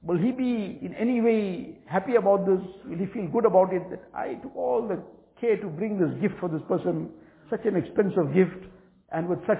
will 0.02 0.18
he 0.18 0.32
be 0.32 0.80
in 0.82 0.96
any 0.98 1.22
way 1.22 1.80
happy 1.88 2.16
about 2.16 2.46
this? 2.46 2.60
Will 2.86 2.98
he 2.98 3.06
feel 3.08 3.28
good 3.28 3.46
about 3.46 3.74
it? 3.74 3.84
That 3.90 4.04
I 4.16 4.36
took 4.36 4.56
all 4.56 4.88
the 4.88 5.04
care 5.40 5.58
to 5.58 5.68
bring 5.68 6.00
this 6.00 6.12
gift 6.22 6.40
for 6.40 6.48
this 6.48 6.62
person, 6.68 7.10
such 7.50 7.66
an 7.66 7.76
expensive 7.76 8.34
gift, 8.34 8.64
and 9.12 9.28
with 9.28 9.40
such 9.46 9.60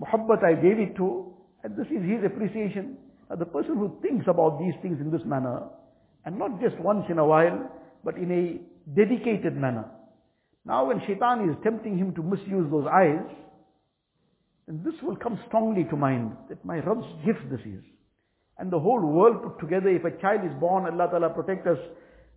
muhabbat 0.00 0.44
I 0.44 0.54
gave 0.54 0.78
it 0.78 0.96
to, 0.96 1.34
and 1.64 1.76
this 1.76 1.86
is 1.86 2.02
his 2.02 2.22
appreciation. 2.24 2.96
Now 3.28 3.36
the 3.36 3.46
person 3.46 3.76
who 3.76 3.98
thinks 4.02 4.26
about 4.28 4.58
these 4.58 4.74
things 4.82 5.00
in 5.00 5.10
this 5.10 5.24
manner, 5.24 5.62
and 6.24 6.38
not 6.38 6.60
just 6.60 6.78
once 6.80 7.04
in 7.08 7.18
a 7.18 7.26
while, 7.26 7.70
but 8.04 8.16
in 8.16 8.30
a 8.30 8.94
dedicated 8.94 9.56
manner. 9.56 9.84
Now 10.64 10.86
when 10.86 11.00
shaitan 11.06 11.48
is 11.48 11.56
tempting 11.62 11.98
him 11.98 12.14
to 12.14 12.22
misuse 12.22 12.70
those 12.70 12.86
eyes, 12.86 13.26
then 14.66 14.82
this 14.84 14.94
will 15.02 15.16
come 15.16 15.38
strongly 15.46 15.84
to 15.90 15.96
mind, 15.96 16.32
that 16.48 16.64
my 16.64 16.78
Rabb's 16.78 17.06
gift 17.24 17.50
this 17.50 17.60
is. 17.60 17.82
And 18.58 18.72
the 18.72 18.78
whole 18.78 19.00
world 19.00 19.42
put 19.42 19.60
together, 19.60 19.88
if 19.88 20.04
a 20.04 20.20
child 20.20 20.40
is 20.44 20.52
born, 20.58 20.86
Allah 20.86 21.08
Ta'ala 21.10 21.30
protect 21.30 21.66
us, 21.66 21.78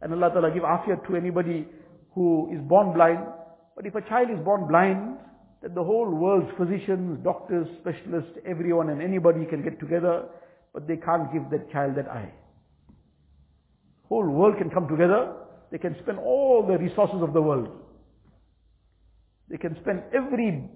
and 0.02 0.14
Allah 0.14 0.30
Ta'ala 0.30 0.52
give 0.54 0.64
afiyat 0.64 1.08
to 1.08 1.16
anybody 1.16 1.68
who 2.14 2.50
is 2.54 2.62
born 2.68 2.94
blind. 2.94 3.26
But 3.76 3.86
if 3.86 3.96
a 3.96 4.02
child 4.02 4.30
is 4.30 4.44
born 4.44 4.68
blind, 4.68 5.18
then 5.62 5.74
the 5.74 5.84
whole 5.84 6.10
world's 6.10 6.52
physicians, 6.58 7.24
doctors, 7.24 7.68
specialists, 7.82 8.38
everyone 8.46 8.90
and 8.90 9.02
anybody 9.02 9.46
can 9.46 9.64
get 9.64 9.80
together 9.80 10.26
but 10.74 10.88
they 10.88 10.98
can't 10.98 11.32
give 11.34 11.50
that 11.52 11.72
child 11.72 11.96
that 11.96 12.08
eye. 12.08 12.32
Whole 14.08 14.28
world 14.28 14.58
can 14.58 14.70
come 14.70 14.88
together. 14.88 15.34
They 15.72 15.78
can 15.78 15.96
spend 16.02 16.18
all 16.20 16.66
the 16.68 16.78
resources 16.78 17.22
of 17.22 17.34
the 17.34 17.42
world. 17.42 17.70
They 19.50 19.58
can 19.58 19.78
spend 19.82 20.04
every 20.14 20.70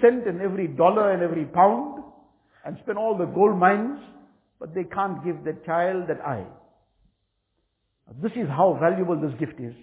cent 0.00 0.26
and 0.26 0.40
every 0.40 0.68
dollar 0.68 1.12
and 1.12 1.22
every 1.22 1.44
pound 1.44 2.02
and 2.64 2.76
spend 2.82 2.98
all 2.98 3.16
the 3.16 3.26
gold 3.26 3.58
mines, 3.58 3.98
but 4.58 4.74
they 4.74 4.84
can't 4.84 5.24
give 5.24 5.44
that 5.44 5.64
child 5.64 6.04
that 6.08 6.20
eye. 6.20 6.46
This 8.22 8.32
is 8.32 8.48
how 8.48 8.76
valuable 8.80 9.20
this 9.20 9.38
gift 9.38 9.60
is. 9.60 9.74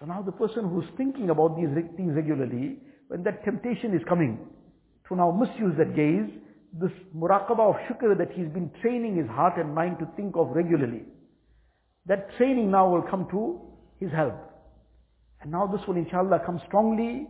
So 0.00 0.06
now 0.06 0.22
the 0.22 0.32
person 0.32 0.68
who's 0.68 0.86
thinking 0.96 1.30
about 1.30 1.56
these 1.56 1.68
things 1.96 2.14
regularly, 2.14 2.78
when 3.08 3.22
that 3.24 3.44
temptation 3.44 3.94
is 3.94 4.02
coming 4.08 4.38
to 5.08 5.16
now 5.16 5.30
misuse 5.30 5.76
that 5.78 5.94
gaze, 5.94 6.30
this 6.72 6.92
muraqabah 7.16 7.70
of 7.70 7.76
shukr 7.88 8.16
that 8.18 8.32
he's 8.32 8.48
been 8.48 8.70
training 8.82 9.16
his 9.16 9.28
heart 9.28 9.56
and 9.56 9.74
mind 9.74 9.98
to 10.00 10.08
think 10.16 10.36
of 10.36 10.50
regularly. 10.50 11.02
That 12.06 12.28
training 12.36 12.70
now 12.70 12.90
will 12.90 13.02
come 13.02 13.28
to 13.30 13.60
his 13.98 14.10
help. 14.12 14.34
And 15.40 15.52
now 15.52 15.66
this 15.66 15.80
will 15.86 15.96
inshallah 15.96 16.40
come 16.44 16.60
strongly 16.66 17.26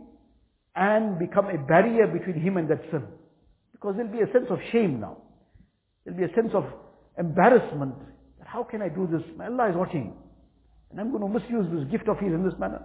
and 0.75 1.19
become 1.19 1.47
a 1.47 1.57
barrier 1.57 2.07
between 2.07 2.41
him 2.41 2.57
and 2.57 2.69
that 2.69 2.81
sin. 2.91 3.03
Because 3.71 3.95
there'll 3.95 4.11
be 4.11 4.21
a 4.21 4.31
sense 4.31 4.47
of 4.49 4.59
shame 4.71 4.99
now. 4.99 5.17
There'll 6.03 6.19
be 6.19 6.25
a 6.25 6.35
sense 6.35 6.51
of 6.53 6.65
embarrassment. 7.17 7.95
That 8.39 8.47
how 8.47 8.63
can 8.63 8.81
I 8.81 8.89
do 8.89 9.07
this? 9.11 9.21
Allah 9.39 9.69
is 9.69 9.75
watching. 9.75 10.13
And 10.91 10.99
I'm 10.99 11.11
going 11.11 11.21
to 11.21 11.39
misuse 11.39 11.67
this 11.71 11.89
gift 11.91 12.09
of 12.09 12.17
his 12.17 12.33
in 12.33 12.43
this 12.43 12.57
manner. 12.59 12.81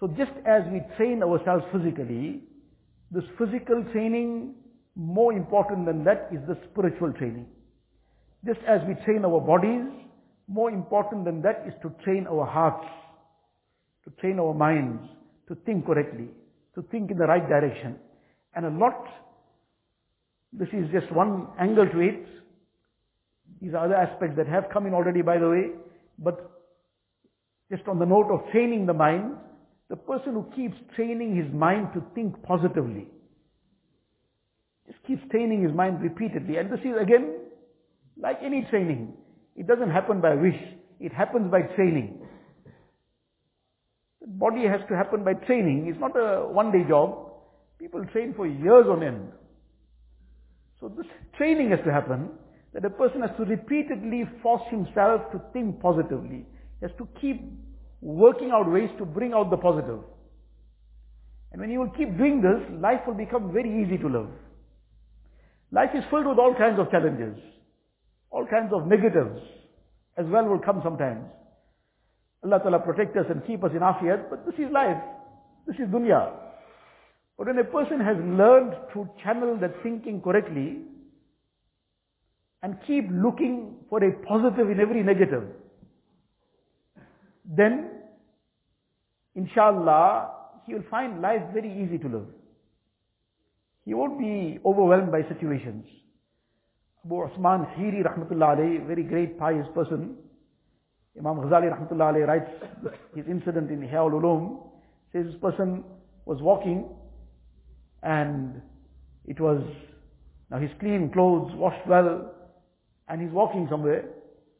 So 0.00 0.06
just 0.08 0.32
as 0.46 0.62
we 0.72 0.80
train 0.96 1.22
ourselves 1.22 1.64
physically, 1.72 2.42
this 3.10 3.24
physical 3.38 3.84
training 3.92 4.54
more 4.96 5.32
important 5.32 5.86
than 5.86 6.04
that 6.04 6.28
is 6.32 6.40
the 6.46 6.56
spiritual 6.70 7.12
training. 7.12 7.46
Just 8.44 8.60
as 8.66 8.80
we 8.88 8.94
train 9.04 9.24
our 9.24 9.40
bodies, 9.40 9.86
more 10.48 10.70
important 10.70 11.24
than 11.24 11.42
that 11.42 11.64
is 11.66 11.74
to 11.82 11.90
train 12.02 12.26
our 12.26 12.44
hearts, 12.44 12.86
to 14.04 14.10
train 14.20 14.38
our 14.40 14.54
minds, 14.54 15.02
to 15.48 15.54
think 15.66 15.86
correctly, 15.86 16.28
to 16.74 16.82
think 16.90 17.10
in 17.10 17.18
the 17.18 17.26
right 17.26 17.48
direction. 17.48 17.96
And 18.54 18.66
a 18.66 18.70
lot, 18.70 19.04
this 20.52 20.68
is 20.72 20.90
just 20.90 21.12
one 21.12 21.46
angle 21.58 21.86
to 21.88 22.00
it. 22.00 22.26
These 23.60 23.74
are 23.74 23.84
other 23.84 23.94
aspects 23.94 24.36
that 24.36 24.48
have 24.48 24.64
come 24.72 24.86
in 24.86 24.94
already 24.94 25.22
by 25.22 25.38
the 25.38 25.48
way, 25.48 25.64
but 26.18 26.50
just 27.70 27.86
on 27.86 27.98
the 27.98 28.06
note 28.06 28.30
of 28.30 28.50
training 28.50 28.86
the 28.86 28.94
mind, 28.94 29.36
the 29.88 29.96
person 29.96 30.32
who 30.32 30.46
keeps 30.56 30.76
training 30.96 31.36
his 31.36 31.52
mind 31.52 31.88
to 31.94 32.02
think 32.14 32.42
positively, 32.42 33.06
just 34.90 35.04
keeps 35.06 35.22
training 35.30 35.62
his 35.62 35.72
mind 35.72 36.02
repeatedly. 36.02 36.56
And 36.56 36.70
this 36.70 36.80
is 36.80 36.96
again, 37.00 37.36
like 38.20 38.38
any 38.44 38.66
training. 38.70 39.14
It 39.56 39.66
doesn't 39.66 39.90
happen 39.90 40.20
by 40.20 40.34
wish. 40.34 40.58
It 40.98 41.12
happens 41.12 41.50
by 41.50 41.62
training. 41.76 42.20
The 44.20 44.26
body 44.26 44.66
has 44.66 44.80
to 44.88 44.96
happen 44.96 45.24
by 45.24 45.34
training. 45.34 45.86
It's 45.88 46.00
not 46.00 46.16
a 46.16 46.46
one-day 46.46 46.84
job. 46.88 47.30
People 47.78 48.04
train 48.12 48.34
for 48.36 48.46
years 48.46 48.86
on 48.88 49.02
end. 49.02 49.32
So 50.80 50.88
this 50.88 51.06
training 51.36 51.70
has 51.70 51.80
to 51.84 51.92
happen, 51.92 52.30
that 52.74 52.84
a 52.84 52.90
person 52.90 53.20
has 53.20 53.30
to 53.36 53.44
repeatedly 53.44 54.24
force 54.42 54.62
himself 54.70 55.30
to 55.32 55.40
think 55.52 55.80
positively. 55.80 56.46
He 56.80 56.86
has 56.86 56.90
to 56.98 57.08
keep 57.20 57.42
working 58.00 58.50
out 58.50 58.70
ways 58.70 58.90
to 58.98 59.04
bring 59.04 59.34
out 59.34 59.50
the 59.50 59.56
positive. 59.56 60.00
And 61.52 61.60
when 61.60 61.70
you 61.70 61.80
will 61.80 61.90
keep 61.90 62.16
doing 62.16 62.40
this, 62.40 62.60
life 62.80 63.00
will 63.06 63.14
become 63.14 63.52
very 63.52 63.82
easy 63.82 63.98
to 63.98 64.08
live. 64.08 64.28
Life 65.72 65.90
is 65.94 66.04
filled 66.10 66.26
with 66.26 66.38
all 66.38 66.54
kinds 66.54 66.78
of 66.78 66.90
challenges. 66.90 67.36
All 68.30 68.46
kinds 68.46 68.72
of 68.72 68.86
negatives 68.86 69.40
as 70.16 70.26
well 70.26 70.44
will 70.44 70.58
come 70.58 70.80
sometimes. 70.82 71.24
Allah 72.44 72.58
Ta'ala 72.58 72.78
protect 72.80 73.16
us 73.16 73.26
and 73.28 73.46
keep 73.46 73.62
us 73.62 73.70
in 73.72 73.80
afiyat, 73.80 74.30
but 74.30 74.46
this 74.46 74.54
is 74.54 74.72
life. 74.72 74.96
This 75.66 75.76
is 75.76 75.88
dunya. 75.88 76.32
But 77.36 77.48
when 77.48 77.58
a 77.58 77.64
person 77.64 78.00
has 78.00 78.16
learned 78.18 78.74
to 78.94 79.08
channel 79.22 79.58
that 79.60 79.74
thinking 79.82 80.20
correctly 80.20 80.78
and 82.62 82.76
keep 82.86 83.06
looking 83.10 83.76
for 83.88 84.02
a 84.02 84.12
positive 84.26 84.70
in 84.70 84.80
every 84.80 85.02
negative, 85.02 85.44
then 87.44 87.90
inshallah 89.34 90.30
he 90.66 90.74
will 90.74 90.84
find 90.90 91.22
life 91.22 91.42
very 91.52 91.72
easy 91.82 91.98
to 91.98 92.08
live. 92.08 92.26
He 93.90 93.94
won't 93.94 94.20
be 94.20 94.60
overwhelmed 94.64 95.10
by 95.10 95.22
situations. 95.22 95.84
Abu 97.04 97.22
Osman 97.22 97.66
Khiri 97.74 98.04
rahmatullah 98.06 98.56
alayhi, 98.56 98.86
very 98.86 99.02
great 99.02 99.36
pious 99.36 99.66
person, 99.74 100.14
Imam 101.18 101.38
Ghazali 101.38 101.76
rahmatullah 101.76 102.12
alayhi 102.14 102.28
writes 102.28 102.50
his 103.16 103.24
incident 103.26 103.68
in 103.68 103.80
Ihya 103.80 104.08
ulum 104.08 104.62
says 105.12 105.26
this 105.26 105.34
person 105.40 105.82
was 106.24 106.40
walking 106.40 106.88
and 108.04 108.62
it 109.26 109.40
was, 109.40 109.60
now 110.52 110.60
he's 110.60 110.70
clean 110.78 111.10
clothes, 111.12 111.50
washed 111.56 111.84
well, 111.88 112.32
and 113.08 113.20
he's 113.20 113.32
walking 113.32 113.66
somewhere, 113.68 114.04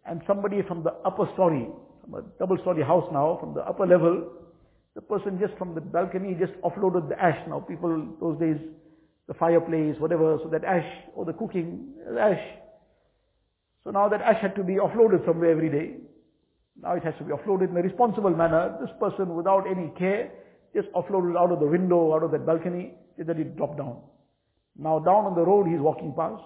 and 0.07 0.23
somebody 0.27 0.61
from 0.67 0.83
the 0.83 0.91
upper 1.05 1.31
story, 1.35 1.69
from 2.01 2.15
a 2.15 2.23
double 2.41 2.59
story 2.63 2.83
house 2.83 3.09
now, 3.13 3.37
from 3.39 3.55
the 3.55 3.61
upper 3.61 3.87
level, 3.87 4.29
the 4.97 5.01
person 5.01 5.39
just 5.39 5.57
from 5.57 5.77
the 5.77 5.81
balcony 5.81 6.37
just 6.37 6.55
offloaded 6.65 7.09
the 7.09 7.23
ash. 7.23 7.39
Now 7.47 7.61
people 7.61 8.09
those 8.21 8.37
days, 8.41 8.57
the 9.31 9.35
fireplace, 9.35 9.95
whatever, 10.01 10.39
so 10.43 10.49
that 10.49 10.65
ash, 10.65 10.85
or 11.15 11.25
the 11.25 11.33
cooking, 11.33 11.95
ash. 12.19 12.43
So 13.85 13.93
now 13.93 14.09
that 14.09 14.21
ash 14.21 14.43
had 14.43 14.57
to 14.57 14.65
be 14.65 14.75
offloaded 14.75 15.25
somewhere 15.25 15.53
every 15.53 15.71
day. 15.71 15.99
Now 16.83 16.95
it 16.95 17.05
has 17.05 17.15
to 17.19 17.25
be 17.25 17.31
offloaded 17.31 17.71
in 17.71 17.77
a 17.77 17.83
responsible 17.83 18.31
manner. 18.31 18.77
This 18.81 18.91
person 18.99 19.37
without 19.37 19.71
any 19.71 19.93
care 19.97 20.33
just 20.75 20.89
offloaded 20.97 21.39
out 21.39 21.53
of 21.53 21.61
the 21.61 21.67
window, 21.67 22.13
out 22.13 22.25
of 22.25 22.33
that 22.33 22.45
balcony, 22.45 22.95
that 23.19 23.39
it 23.39 23.57
dropped 23.57 23.79
down. 23.79 23.99
Now 24.77 24.99
down 24.99 25.27
on 25.27 25.37
the 25.37 25.43
road 25.43 25.69
he's 25.69 25.79
walking 25.79 26.13
past. 26.17 26.43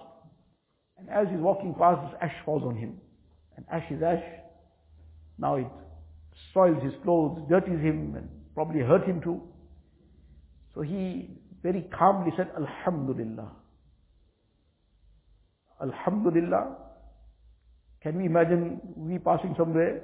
And 0.99 1.09
as 1.09 1.27
he's 1.31 1.39
walking 1.39 1.73
past, 1.73 2.01
this 2.05 2.19
ash 2.21 2.35
falls 2.45 2.61
on 2.61 2.75
him. 2.75 2.97
And 3.57 3.65
ash 3.71 3.89
is 3.89 4.03
ash. 4.03 4.23
Now 5.39 5.55
it 5.55 5.67
soils 6.53 6.83
his 6.83 6.93
clothes, 7.03 7.41
dirties 7.49 7.81
him, 7.81 8.13
and 8.15 8.29
probably 8.53 8.81
hurt 8.81 9.07
him 9.07 9.21
too. 9.21 9.41
So 10.75 10.81
he 10.81 11.39
very 11.65 11.81
calmly 11.97 12.31
said, 12.37 12.51
Alhamdulillah. 12.55 13.51
Alhamdulillah. 15.81 16.77
Can 18.03 18.19
we 18.19 18.25
imagine 18.27 18.79
we 18.95 19.17
passing 19.17 19.55
somewhere 19.57 20.03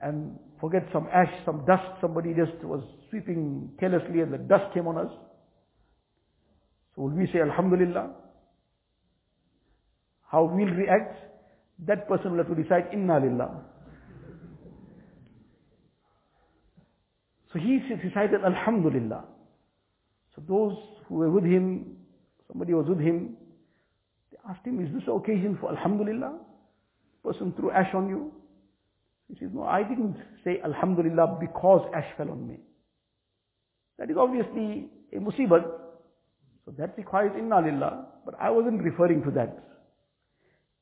and 0.00 0.38
forget 0.60 0.86
some 0.92 1.08
ash, 1.12 1.32
some 1.44 1.64
dust, 1.66 1.82
somebody 2.00 2.34
just 2.34 2.62
was 2.62 2.84
sweeping 3.10 3.72
carelessly 3.80 4.20
and 4.20 4.32
the 4.32 4.38
dust 4.38 4.72
came 4.74 4.86
on 4.86 4.96
us? 4.96 5.10
So 6.94 7.02
will 7.02 7.10
we 7.10 7.26
say 7.32 7.40
Alhamdulillah? 7.40 8.12
How 10.30 10.44
we'll 10.44 10.72
react? 10.72 11.16
That 11.84 12.06
person 12.06 12.30
will 12.30 12.38
have 12.38 12.56
to 12.56 12.62
decide 12.62 12.90
Inna 12.92 13.18
Lillah. 13.18 13.60
So 17.52 17.58
he 17.58 17.80
decided 17.80 18.44
Alhamdulillah. 18.44 19.24
So 20.36 20.42
those 20.46 20.76
who 21.08 21.16
were 21.16 21.30
with 21.30 21.44
him, 21.44 21.96
somebody 22.46 22.74
was 22.74 22.86
with 22.86 23.00
him, 23.00 23.36
they 24.30 24.38
asked 24.48 24.64
him, 24.66 24.84
is 24.84 24.92
this 24.92 25.08
occasion 25.08 25.56
for 25.60 25.70
Alhamdulillah? 25.70 26.38
Person 27.24 27.54
threw 27.56 27.70
ash 27.70 27.92
on 27.94 28.08
you. 28.08 28.32
He 29.28 29.34
says, 29.40 29.48
no, 29.52 29.64
I 29.64 29.82
didn't 29.82 30.16
say 30.44 30.60
Alhamdulillah 30.62 31.38
because 31.40 31.88
ash 31.94 32.06
fell 32.16 32.30
on 32.30 32.46
me. 32.46 32.58
That 33.98 34.10
is 34.10 34.16
obviously 34.16 34.88
a 35.12 35.16
musibat. 35.16 35.64
So 36.64 36.74
that 36.78 36.96
requires 36.96 37.32
inna 37.36 37.60
lillah. 37.60 38.06
But 38.24 38.34
I 38.40 38.50
wasn't 38.50 38.82
referring 38.82 39.22
to 39.24 39.30
that. 39.32 39.58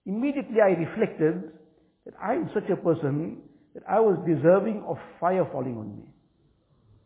Immediately 0.04 0.60
I 0.60 0.70
reflected 0.70 1.52
that 2.04 2.14
I 2.22 2.34
am 2.34 2.50
such 2.52 2.68
a 2.70 2.76
person 2.76 3.38
that 3.74 3.84
I 3.88 4.00
was 4.00 4.18
deserving 4.26 4.82
of 4.86 4.98
fire 5.20 5.48
falling 5.52 5.78
on 5.78 5.96
me. 5.96 6.04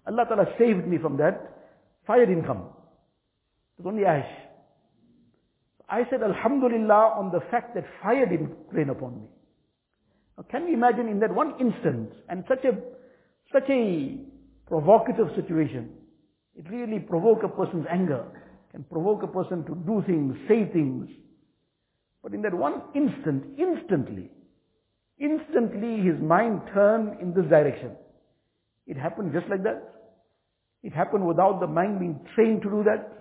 Allah 0.06 0.24
Ta'ala 0.26 0.46
saved 0.58 0.86
me 0.88 0.98
from 0.98 1.18
that. 1.18 1.57
Fire 2.08 2.24
didn't 2.24 2.46
come. 2.46 2.62
It 3.78 3.84
was 3.84 3.92
only 3.92 4.06
ash. 4.06 4.26
I 5.90 6.04
said 6.10 6.22
Alhamdulillah 6.22 7.14
on 7.16 7.30
the 7.30 7.40
fact 7.50 7.74
that 7.74 7.84
fire 8.02 8.24
didn't 8.24 8.56
rain 8.72 8.88
upon 8.88 9.20
me. 9.20 9.26
Now 10.36 10.44
can 10.50 10.66
you 10.66 10.74
imagine 10.74 11.08
in 11.08 11.20
that 11.20 11.34
one 11.34 11.52
instant 11.60 12.10
and 12.30 12.44
such 12.48 12.64
a, 12.64 12.72
such 13.52 13.68
a 13.68 14.20
provocative 14.66 15.28
situation, 15.36 15.90
it 16.56 16.64
really 16.70 16.98
provoke 16.98 17.42
a 17.42 17.48
person's 17.48 17.86
anger, 17.90 18.24
can 18.72 18.84
provoke 18.84 19.22
a 19.22 19.26
person 19.26 19.64
to 19.66 19.74
do 19.86 20.02
things, 20.06 20.34
say 20.48 20.64
things. 20.72 21.08
But 22.22 22.32
in 22.32 22.40
that 22.42 22.54
one 22.54 22.82
instant, 22.94 23.44
instantly, 23.58 24.30
instantly 25.18 26.00
his 26.00 26.18
mind 26.22 26.62
turned 26.72 27.20
in 27.20 27.34
this 27.34 27.48
direction. 27.50 27.92
It 28.86 28.96
happened 28.96 29.34
just 29.34 29.48
like 29.50 29.62
that. 29.64 29.97
It 30.88 30.94
happened 30.94 31.26
without 31.26 31.60
the 31.60 31.66
mind 31.66 32.00
being 32.00 32.18
trained 32.34 32.62
to 32.62 32.70
do 32.70 32.82
that, 32.84 33.12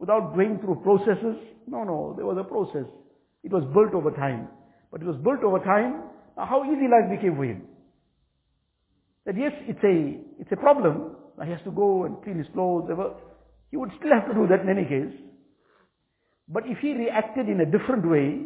without 0.00 0.34
going 0.34 0.58
through 0.58 0.82
processes. 0.82 1.38
No, 1.68 1.84
no, 1.84 2.14
there 2.16 2.26
was 2.26 2.36
a 2.36 2.42
process. 2.42 2.90
It 3.44 3.52
was 3.52 3.62
built 3.72 3.94
over 3.94 4.10
time. 4.10 4.48
But 4.90 5.02
it 5.02 5.06
was 5.06 5.14
built 5.22 5.44
over 5.44 5.60
time. 5.60 6.02
Now 6.36 6.46
how 6.46 6.64
easy 6.66 6.90
life 6.90 7.06
became 7.06 7.36
for 7.36 7.44
him. 7.44 7.62
That 9.26 9.36
yes, 9.38 9.52
it's 9.70 9.78
a, 9.86 10.18
it's 10.42 10.50
a 10.50 10.56
problem. 10.56 11.14
Now 11.38 11.44
he 11.44 11.52
has 11.52 11.62
to 11.66 11.70
go 11.70 12.02
and 12.02 12.20
clean 12.24 12.38
his 12.38 12.48
clothes. 12.52 12.90
Whatever. 12.90 13.14
He 13.70 13.76
would 13.76 13.94
still 14.02 14.10
have 14.10 14.26
to 14.26 14.34
do 14.34 14.48
that 14.50 14.66
in 14.66 14.68
any 14.68 14.82
case. 14.82 15.14
But 16.48 16.64
if 16.66 16.78
he 16.82 16.94
reacted 16.94 17.48
in 17.48 17.60
a 17.60 17.66
different 17.70 18.10
way, 18.10 18.42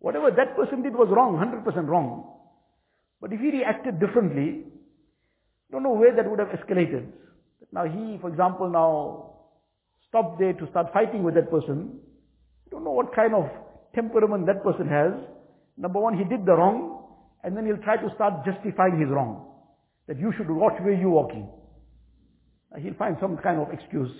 whatever 0.00 0.34
that 0.34 0.56
person 0.56 0.82
did 0.82 0.98
was 0.98 1.06
wrong, 1.14 1.38
100% 1.38 1.62
wrong. 1.86 2.26
But 3.20 3.32
if 3.32 3.38
he 3.38 3.54
reacted 3.54 4.00
differently, 4.00 4.66
don't 5.70 5.84
know 5.84 5.94
where 5.94 6.10
that 6.16 6.28
would 6.28 6.40
have 6.40 6.48
escalated. 6.48 7.22
Now 7.72 7.84
he, 7.84 8.18
for 8.20 8.28
example, 8.28 8.68
now 8.68 9.32
stopped 10.08 10.38
there 10.38 10.52
to 10.52 10.68
start 10.70 10.92
fighting 10.92 11.22
with 11.22 11.34
that 11.34 11.50
person. 11.50 11.98
I 12.66 12.70
don't 12.70 12.84
know 12.84 12.92
what 12.92 13.14
kind 13.14 13.34
of 13.34 13.48
temperament 13.94 14.46
that 14.46 14.62
person 14.62 14.86
has. 14.88 15.12
Number 15.78 15.98
one, 16.00 16.18
he 16.18 16.24
did 16.24 16.44
the 16.44 16.52
wrong, 16.52 17.08
and 17.42 17.56
then 17.56 17.64
he'll 17.64 17.82
try 17.82 17.96
to 17.96 18.14
start 18.14 18.44
justifying 18.44 19.00
his 19.00 19.08
wrong. 19.08 19.48
That 20.06 20.18
you 20.18 20.32
should 20.36 20.50
watch 20.50 20.74
where 20.82 20.92
you're 20.92 21.08
walking. 21.08 21.48
He'll 22.78 22.94
find 22.94 23.16
some 23.20 23.38
kind 23.38 23.60
of 23.60 23.68
excuse. 23.72 24.12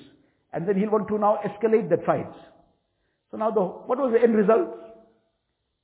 And 0.52 0.68
then 0.68 0.78
he'll 0.78 0.90
want 0.90 1.08
to 1.08 1.18
now 1.18 1.38
escalate 1.44 1.88
that 1.90 2.04
fight. 2.04 2.32
So 3.30 3.36
now 3.36 3.50
the, 3.50 3.60
what 3.60 3.98
was 3.98 4.12
the 4.12 4.22
end 4.22 4.34
result? 4.34 4.76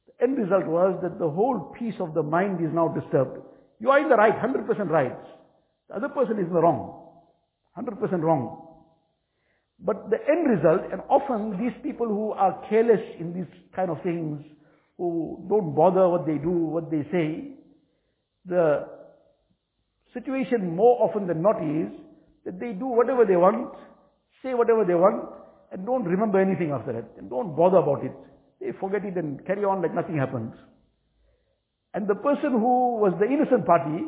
The 0.06 0.24
end 0.24 0.38
result 0.38 0.66
was 0.66 0.98
that 1.02 1.18
the 1.18 1.28
whole 1.28 1.74
peace 1.78 1.94
of 2.00 2.14
the 2.14 2.22
mind 2.22 2.64
is 2.64 2.72
now 2.72 2.88
disturbed. 2.88 3.40
You 3.80 3.90
are 3.90 4.00
in 4.00 4.08
the 4.08 4.16
right, 4.16 4.34
100% 4.34 4.68
right. 4.90 5.16
The 5.88 5.96
other 5.96 6.08
person 6.08 6.38
is 6.38 6.46
in 6.46 6.52
the 6.52 6.60
wrong. 6.60 7.07
100% 7.78 8.22
wrong. 8.22 8.64
But 9.80 10.10
the 10.10 10.18
end 10.28 10.50
result, 10.50 10.90
and 10.90 11.00
often 11.08 11.62
these 11.62 11.76
people 11.82 12.08
who 12.08 12.32
are 12.32 12.60
careless 12.68 13.00
in 13.20 13.32
these 13.32 13.46
kind 13.76 13.90
of 13.90 14.02
things, 14.02 14.42
who 14.96 15.46
don't 15.48 15.74
bother 15.74 16.08
what 16.08 16.26
they 16.26 16.38
do, 16.38 16.50
what 16.50 16.90
they 16.90 17.06
say, 17.12 17.54
the 18.44 18.88
situation 20.12 20.74
more 20.74 21.00
often 21.00 21.28
than 21.28 21.42
not 21.42 21.62
is 21.62 21.92
that 22.44 22.58
they 22.58 22.72
do 22.72 22.86
whatever 22.86 23.24
they 23.24 23.36
want, 23.36 23.72
say 24.42 24.54
whatever 24.54 24.84
they 24.84 24.94
want, 24.94 25.30
and 25.70 25.86
don't 25.86 26.04
remember 26.04 26.40
anything 26.40 26.72
after 26.72 26.92
that, 26.92 27.04
and 27.18 27.30
don't 27.30 27.54
bother 27.54 27.76
about 27.76 28.04
it. 28.04 28.12
They 28.60 28.72
forget 28.80 29.04
it 29.04 29.16
and 29.16 29.44
carry 29.46 29.62
on 29.64 29.82
like 29.82 29.94
nothing 29.94 30.18
happened. 30.18 30.52
And 31.94 32.08
the 32.08 32.16
person 32.16 32.52
who 32.52 32.98
was 32.98 33.14
the 33.20 33.26
innocent 33.26 33.64
party, 33.64 34.04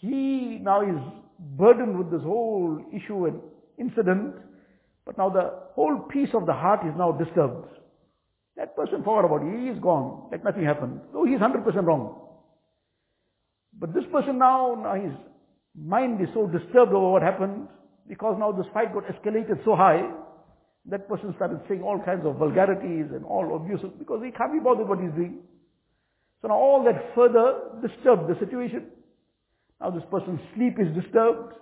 he 0.00 0.58
now 0.60 0.82
is 0.82 1.00
burdened 1.38 1.98
with 1.98 2.10
this 2.10 2.22
whole 2.22 2.80
issue 2.92 3.26
and 3.26 3.40
incident, 3.78 4.34
but 5.04 5.18
now 5.18 5.28
the 5.28 5.52
whole 5.74 5.98
peace 6.10 6.30
of 6.34 6.46
the 6.46 6.52
heart 6.52 6.86
is 6.86 6.94
now 6.96 7.12
disturbed. 7.12 7.68
That 8.56 8.76
person 8.76 8.98
forgot 8.98 9.24
about 9.24 9.42
it. 9.42 9.60
He 9.60 9.68
is 9.68 9.78
gone, 9.80 10.28
like 10.30 10.44
nothing 10.44 10.64
happened. 10.64 11.00
Though 11.12 11.24
he 11.24 11.32
is 11.32 11.40
100% 11.40 11.64
wrong. 11.84 12.20
But 13.78 13.92
this 13.92 14.04
person 14.12 14.38
now, 14.38 14.80
now 14.80 14.94
his 14.94 15.12
mind 15.76 16.20
is 16.20 16.28
so 16.32 16.46
disturbed 16.46 16.92
over 16.92 17.10
what 17.10 17.22
happened, 17.22 17.68
because 18.08 18.36
now 18.38 18.52
this 18.52 18.66
fight 18.72 18.94
got 18.94 19.04
escalated 19.06 19.64
so 19.64 19.74
high, 19.74 20.08
that 20.86 21.08
person 21.08 21.32
started 21.34 21.60
saying 21.68 21.82
all 21.82 21.98
kinds 21.98 22.24
of 22.24 22.36
vulgarities 22.36 23.06
and 23.10 23.24
all 23.24 23.56
abuses, 23.56 23.90
because 23.98 24.22
he 24.24 24.30
can't 24.30 24.52
be 24.52 24.60
bothered 24.60 24.88
what 24.88 25.00
he's 25.00 25.10
doing. 25.12 25.40
So 26.42 26.48
now 26.48 26.54
all 26.54 26.84
that 26.84 27.14
further 27.14 27.80
disturbed 27.82 28.28
the 28.28 28.38
situation. 28.38 28.86
Now 29.80 29.90
this 29.90 30.02
person's 30.10 30.40
sleep 30.54 30.78
is 30.78 30.88
disturbed, 30.94 31.54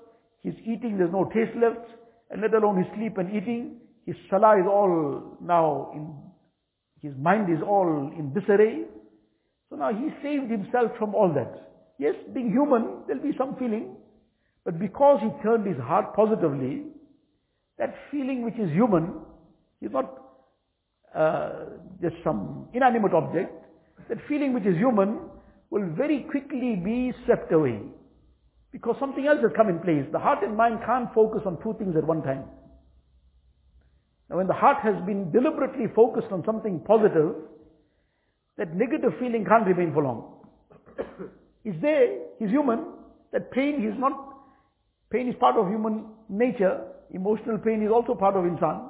his 0.43 0.55
eating, 0.63 0.99
there's 0.99 1.13
no 1.13 1.25
taste 1.33 1.57
left, 1.57 1.87
and 2.31 2.43
let 2.43 2.55
alone 2.55 2.79
his 2.79 2.87
sleep 2.97 3.19
and 3.19 3.35
eating, 3.35 3.79
his 4.07 4.17
salah 4.29 4.59
is 4.59 4.67
all 4.67 5.37
now 5.41 5.93
in, 5.95 6.13
his 7.01 7.17
mind 7.19 7.53
is 7.53 7.63
all 7.63 8.11
in 8.17 8.33
disarray. 8.35 8.85
So 9.71 9.77
now 9.77 9.93
he 9.93 10.09
saved 10.23 10.51
himself 10.51 10.93
from 10.99 11.15
all 11.15 11.33
that. 11.35 11.71
Yes, 11.99 12.15
being 12.35 12.51
human, 12.51 13.05
there'll 13.07 13.23
be 13.23 13.37
some 13.39 13.57
feeling, 13.57 13.97
but 14.65 14.79
because 14.79 15.21
he 15.23 15.31
turned 15.43 15.67
his 15.67 15.79
heart 15.79 16.15
positively, 16.15 16.85
that 17.79 17.95
feeling 18.11 18.45
which 18.45 18.55
is 18.55 18.71
human 18.71 19.15
is 19.81 19.91
not 19.93 20.23
uh, 21.15 21.53
just 22.01 22.15
some 22.25 22.69
inanimate 22.73 23.13
object. 23.13 23.53
That 24.09 24.19
feeling 24.29 24.53
which 24.53 24.67
is 24.67 24.77
human 24.77 25.19
will 25.71 25.89
very 25.97 26.27
quickly 26.31 26.77
be 26.77 27.13
swept 27.25 27.53
away. 27.53 27.81
Because 28.73 28.97
something 28.99 29.27
else 29.27 29.41
has 29.43 29.53
come 29.55 29.69
in 29.69 29.79
place. 29.81 30.07
The 30.11 30.19
heart 30.19 30.43
and 30.43 30.57
mind 30.57 30.81
can't 30.85 31.13
focus 31.15 31.43
on 31.45 31.59
two 31.63 31.77
things 31.79 31.95
at 31.97 32.07
one 32.07 32.23
time. 32.23 32.45
Now 34.31 34.39
when 34.39 34.47
the 34.47 34.55
heart 34.55 34.79
has 34.83 34.95
been 35.05 35.31
deliberately 35.31 35.87
focused 35.95 36.33
on 36.33 36.43
something 36.45 36.81
positive, 36.81 37.35
that 38.57 38.75
negative 38.75 39.13
feeling 39.21 39.45
can't 39.45 39.67
remain 39.67 39.93
for 39.93 40.03
long. 40.03 40.41
is 41.65 41.75
there, 41.83 42.19
he's 42.39 42.49
human, 42.49 42.87
that 43.33 43.53
pain 43.53 43.87
is 43.87 43.99
not, 43.99 44.13
pain 45.11 45.29
is 45.29 45.35
part 45.39 45.57
of 45.57 45.69
human 45.69 46.07
nature, 46.31 46.81
emotional 47.11 47.59
pain 47.59 47.83
is 47.83 47.91
also 47.93 48.15
part 48.15 48.37
of 48.37 48.45
insan. 48.45 48.89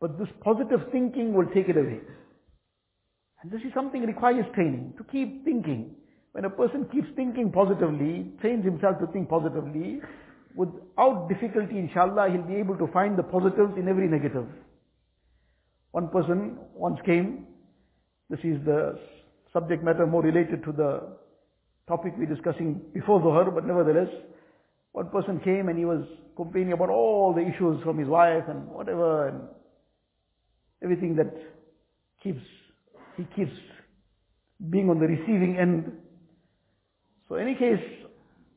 But 0.00 0.18
this 0.18 0.28
positive 0.40 0.80
thinking 0.92 1.34
will 1.34 1.46
take 1.46 1.68
it 1.68 1.76
away. 1.76 2.00
And 3.42 3.50
this 3.50 3.60
is 3.62 3.72
something 3.74 4.02
requires 4.02 4.44
training, 4.54 4.94
to 4.98 5.04
keep 5.04 5.44
thinking. 5.44 5.96
When 6.36 6.44
a 6.44 6.50
person 6.50 6.86
keeps 6.92 7.08
thinking 7.16 7.50
positively, 7.50 8.30
trains 8.42 8.62
himself 8.62 8.98
to 8.98 9.06
think 9.06 9.26
positively, 9.26 10.02
without 10.54 11.30
difficulty, 11.30 11.78
inshallah, 11.78 12.28
he'll 12.30 12.42
be 12.42 12.56
able 12.56 12.76
to 12.76 12.86
find 12.88 13.16
the 13.16 13.22
positives 13.22 13.72
in 13.78 13.88
every 13.88 14.06
negative. 14.06 14.44
One 15.92 16.08
person 16.08 16.58
once 16.74 16.98
came, 17.06 17.46
this 18.28 18.40
is 18.40 18.62
the 18.66 18.98
subject 19.50 19.82
matter 19.82 20.06
more 20.06 20.22
related 20.22 20.62
to 20.64 20.72
the 20.72 21.16
topic 21.88 22.12
we're 22.18 22.26
discussing 22.26 22.82
before 22.92 23.18
Dhuhr, 23.18 23.54
but 23.54 23.64
nevertheless, 23.66 24.12
one 24.92 25.08
person 25.08 25.40
came 25.40 25.70
and 25.70 25.78
he 25.78 25.86
was 25.86 26.04
complaining 26.36 26.74
about 26.74 26.90
all 26.90 27.32
the 27.32 27.40
issues 27.40 27.82
from 27.82 27.96
his 27.96 28.08
wife 28.08 28.44
and 28.46 28.68
whatever, 28.68 29.28
and 29.28 29.40
everything 30.82 31.16
that 31.16 31.32
keeps, 32.22 32.42
he 33.16 33.26
keeps 33.34 33.56
being 34.68 34.90
on 34.90 35.00
the 35.00 35.06
receiving 35.06 35.56
end. 35.58 35.92
So 37.28 37.34
any 37.34 37.54
case, 37.54 37.82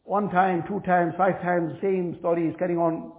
one 0.04 0.30
time, 0.30 0.64
two 0.68 0.80
times, 0.82 1.14
five 1.18 1.42
times, 1.42 1.74
same 1.82 2.16
story 2.20 2.48
is 2.48 2.56
carrying 2.58 2.80
on. 2.80 3.12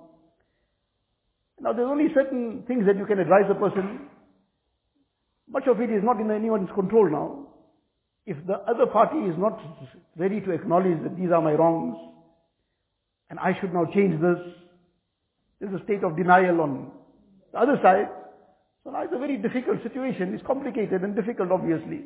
Now 1.61 1.73
there's 1.73 1.89
only 1.89 2.09
certain 2.15 2.65
things 2.67 2.87
that 2.87 2.97
you 2.97 3.07
can 3.07 3.19
advise 3.19 3.45
a 3.51 3.55
person. 3.55 4.09
Much 5.49 5.67
of 5.67 5.81
it 5.81 5.91
is 5.91 6.03
not 6.03 6.21
in 6.21 6.31
anyone's 6.31 6.71
control 6.75 7.11
now. 7.11 7.47
If 8.27 8.37
the 8.47 8.55
other 8.71 8.87
party 8.87 9.19
is 9.19 9.35
not 9.37 9.61
ready 10.17 10.41
to 10.41 10.53
acknowledge 10.53 11.03
that 11.03 11.17
these 11.17 11.31
are 11.33 11.43
my 11.43 11.53
wrongs, 11.53 11.97
and 13.29 13.39
I 13.39 13.59
should 13.61 13.75
now 13.75 13.87
change 13.93 14.21
this, 14.21 14.39
there's 15.61 15.81
a 15.81 15.85
state 15.85 16.05
of 16.05 16.17
denial 16.17 16.61
on 16.61 16.93
the 17.53 17.59
other 17.59 17.79
side. 17.83 18.09
So 18.85 18.91
now 18.91 19.03
it's 19.03 19.13
a 19.15 19.19
very 19.19 19.37
difficult 19.37 19.83
situation. 19.83 20.33
It's 20.33 20.47
complicated 20.47 21.03
and 21.03 21.15
difficult, 21.15 21.51
obviously. 21.51 22.05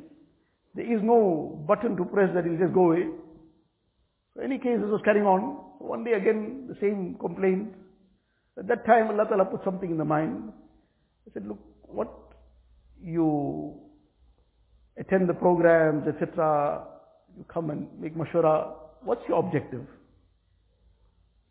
There 0.75 0.85
is 0.85 1.01
no 1.03 1.63
button 1.69 1.97
to 1.97 2.05
press 2.05 2.31
that 2.35 2.45
will 2.45 2.59
just 2.59 2.75
go 2.75 2.93
away. 2.93 3.07
So 4.35 4.43
any 4.43 4.59
case, 4.59 4.79
this 4.81 4.91
was 4.91 5.01
carrying 5.05 5.27
on. 5.27 5.41
One 5.79 6.03
day 6.03 6.13
again, 6.13 6.67
the 6.69 6.77
same 6.81 7.17
complaint. 7.21 7.73
At 8.59 8.67
that 8.69 8.85
time, 8.85 9.09
Allah 9.09 9.27
Ta'ala 9.29 9.45
put 9.45 9.63
something 9.65 9.91
in 9.91 9.99
the 9.99 10.05
mind. 10.05 10.53
He 11.25 11.31
said, 11.33 11.47
look, 11.47 11.59
what 11.83 12.11
you 13.01 13.75
attend 14.99 15.29
the 15.29 15.35
programs, 15.35 16.07
etc., 16.09 16.85
you 17.37 17.45
come 17.53 17.71
and 17.71 17.89
make 18.01 18.17
mashura, 18.17 18.73
what's 19.03 19.23
your 19.29 19.39
objective? 19.39 19.87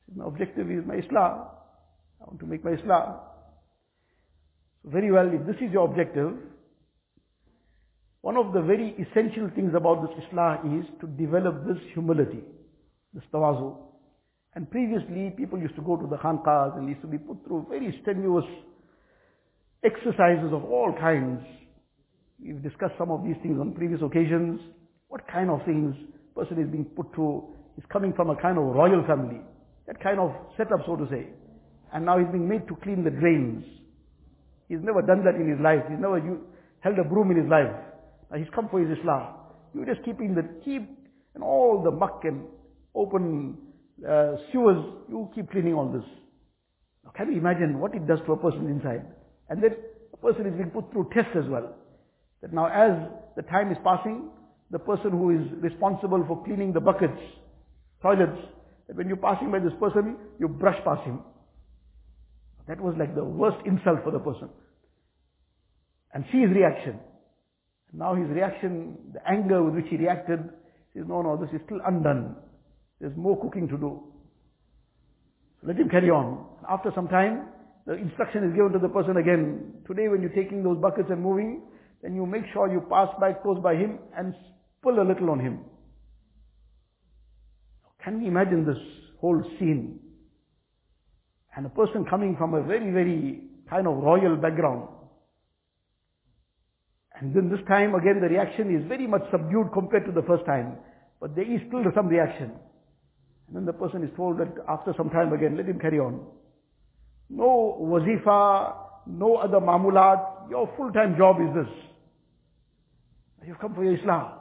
He 0.06 0.12
Said, 0.12 0.18
my 0.18 0.26
objective 0.26 0.70
is 0.72 0.86
my 0.86 0.96
Islah. 0.96 1.48
I 2.22 2.26
want 2.26 2.40
to 2.40 2.46
make 2.46 2.64
my 2.64 2.72
Islah. 2.72 3.20
So 4.84 4.90
very 4.90 5.12
well, 5.12 5.30
if 5.34 5.46
this 5.46 5.56
is 5.58 5.72
your 5.72 5.86
objective, 5.90 6.34
one 8.22 8.38
of 8.38 8.54
the 8.54 8.62
very 8.62 8.96
essential 9.00 9.50
things 9.56 9.74
about 9.76 10.02
this 10.02 10.26
Islah 10.26 10.80
is 10.80 10.86
to 11.02 11.08
develop 11.08 11.66
this 11.66 11.78
humility 11.94 12.44
this 13.14 13.24
tawazu. 13.34 13.78
And 14.56 14.70
previously, 14.70 15.34
people 15.36 15.60
used 15.60 15.76
to 15.76 15.82
go 15.82 15.98
to 15.98 16.08
the 16.08 16.18
khanqahs 16.18 16.78
and 16.78 16.88
used 16.88 17.02
to 17.02 17.08
be 17.08 17.18
put 17.18 17.38
through 17.46 17.68
very 17.70 17.98
strenuous 18.02 18.46
exercises 19.84 20.54
of 20.54 20.64
all 20.64 20.94
kinds. 21.00 21.42
We've 22.40 22.62
discussed 22.62 22.94
some 22.98 23.10
of 23.10 23.24
these 23.24 23.36
things 23.42 23.60
on 23.60 23.74
previous 23.74 24.02
occasions. 24.02 24.60
What 25.08 25.22
kind 25.32 25.50
of 25.50 25.66
things 25.66 25.96
person 26.36 26.62
is 26.62 26.70
being 26.70 26.86
put 26.86 27.14
through 27.16 27.44
is 27.78 27.84
coming 27.92 28.14
from 28.14 28.30
a 28.30 28.36
kind 28.36 28.58
of 28.58 28.64
royal 28.64 29.04
family. 29.08 29.42
That 29.88 30.02
kind 30.02 30.20
of 30.20 30.32
setup, 30.58 30.86
so 30.86 30.96
to 30.96 31.08
say. 31.10 31.28
And 31.94 32.06
now 32.06 32.18
he's 32.18 32.30
being 32.32 32.48
made 32.48 32.68
to 32.68 32.76
clean 32.82 33.04
the 33.04 33.12
drains. 33.12 33.64
He's 34.68 34.82
never 34.82 35.02
done 35.02 35.24
that 35.26 35.36
in 35.36 35.50
his 35.50 35.60
life. 35.60 35.82
He's 35.90 36.00
never 36.00 36.20
held 36.82 37.00
a 37.00 37.04
broom 37.04 37.32
in 37.32 37.38
his 37.38 37.50
life. 37.50 37.74
Now 38.32 38.38
he's 38.38 38.50
come 38.54 38.68
for 38.70 38.80
his 38.80 38.98
Islah. 38.98 39.34
You 39.74 39.86
just 39.86 40.04
keeping 40.06 40.36
the 40.36 40.44
keep 40.64 40.88
and 41.36 41.44
all 41.44 41.82
the 41.84 41.92
muck 41.92 42.22
and 42.24 42.46
open 42.96 43.58
uh, 44.08 44.36
sewers, 44.52 44.84
you 45.10 45.30
keep 45.36 45.52
cleaning 45.52 45.74
all 45.74 45.92
this. 45.92 46.06
Now 47.04 47.12
can 47.12 47.32
you 47.32 47.38
imagine 47.38 47.80
what 47.80 47.94
it 47.96 48.08
does 48.08 48.20
to 48.26 48.34
a 48.34 48.38
person 48.38 48.68
inside? 48.70 49.06
And 49.50 49.64
a 49.64 50.18
person 50.18 50.46
is 50.46 50.54
being 50.54 50.70
put 50.70 50.92
through 50.92 51.10
tests 51.14 51.36
as 51.36 51.50
well. 51.50 51.76
That 52.42 52.54
now 52.54 52.68
as 52.68 53.10
the 53.36 53.44
time 53.44 53.72
is 53.72 53.78
passing, 53.84 54.30
the 54.72 54.80
person 54.80 55.12
who 55.12 55.32
is 55.32 55.48
responsible 55.62 56.24
for 56.28 56.44
cleaning 56.44 56.74
the 56.74 56.80
buckets, 56.80 57.20
toilets, 58.02 58.40
that 58.88 58.98
when 58.98 59.08
you're 59.08 59.18
passing 59.18 59.52
by 59.52 59.60
this 59.60 59.74
person, 59.80 60.18
you 60.40 60.48
brush 60.48 60.78
past 60.84 61.04
him. 61.06 61.20
That 62.68 62.80
was 62.80 62.96
like 62.98 63.16
the 63.16 63.24
worst 63.24 63.58
insult 63.66 64.04
for 64.04 64.12
the 64.12 64.20
person. 64.20 64.50
And 66.14 66.26
see 66.32 66.42
his 66.42 66.52
reaction. 66.52 67.00
Now 67.92 68.16
his 68.16 68.30
reaction, 68.30 68.98
the 69.14 69.20
anger 69.30 69.62
with 69.64 69.76
which 69.76 69.86
he 69.90 69.98
reacted, 69.98 70.40
says, 70.94 71.04
no, 71.08 71.22
no, 71.22 71.38
this 71.38 71.54
is 71.54 71.62
still 71.66 71.80
undone. 71.86 72.36
There's 73.04 73.18
more 73.18 73.38
cooking 73.42 73.68
to 73.68 73.76
do. 73.76 74.02
So 75.60 75.68
Let 75.68 75.76
him 75.76 75.90
carry 75.90 76.10
on. 76.10 76.46
After 76.70 76.90
some 76.96 77.10
time, 77.10 77.50
the 77.86 77.96
instruction 77.96 78.46
is 78.46 78.56
given 78.56 78.72
to 78.72 78.80
the 78.80 78.88
person 78.88 79.18
again. 79.18 79.74
Today 79.86 80.08
when 80.08 80.22
you're 80.22 80.32
taking 80.32 80.64
those 80.64 80.78
buckets 80.78 81.10
and 81.10 81.22
moving, 81.22 81.64
then 82.02 82.16
you 82.16 82.26
make 82.26 82.44
sure 82.54 82.72
you 82.72 82.80
pass 82.90 83.10
by 83.20 83.34
close 83.34 83.62
by 83.62 83.76
him 83.76 84.00
and 84.18 84.34
pull 84.82 85.02
a 85.02 85.04
little 85.04 85.32
on 85.32 85.42
him. 85.42 85.60
Can 88.06 88.22
we 88.22 88.28
imagine 88.28 88.66
this 88.66 88.80
whole 89.20 89.44
scene? 89.60 90.00
And 91.58 91.66
a 91.66 91.70
person 91.70 92.06
coming 92.10 92.38
from 92.38 92.54
a 92.54 92.64
very, 92.64 92.90
very 92.90 93.44
kind 93.70 93.86
of 93.86 93.98
royal 93.98 94.38
background. 94.38 94.88
And 97.20 97.36
then 97.36 97.50
this 97.50 97.60
time 97.68 97.96
again 97.96 98.22
the 98.22 98.30
reaction 98.30 98.74
is 98.74 98.88
very 98.88 99.08
much 99.08 99.24
subdued 99.30 99.74
compared 99.74 100.06
to 100.06 100.14
the 100.14 100.26
first 100.26 100.46
time. 100.46 100.78
But 101.20 101.36
there 101.36 101.44
is 101.44 101.60
still 101.68 101.84
some 101.94 102.08
reaction. 102.08 102.54
And 103.48 103.56
then 103.56 103.66
the 103.66 103.74
person 103.74 104.04
is 104.04 104.10
told 104.16 104.40
that 104.40 104.54
after 104.68 104.94
some 104.98 105.10
time 105.10 105.34
again, 105.34 105.58
let 105.58 105.68
him 105.68 105.80
carry 105.80 106.00
on. 106.00 106.26
No 107.30 107.78
wazifa, 107.82 108.76
no 109.08 109.36
other 109.36 109.60
mamulat, 109.60 110.50
your 110.50 110.72
full-time 110.78 111.18
job 111.18 111.38
is 111.42 111.54
this. 111.56 111.74
You've 113.46 113.60
come 113.60 113.76
for 113.76 113.84
your 113.84 113.98
Islah. 113.98 114.34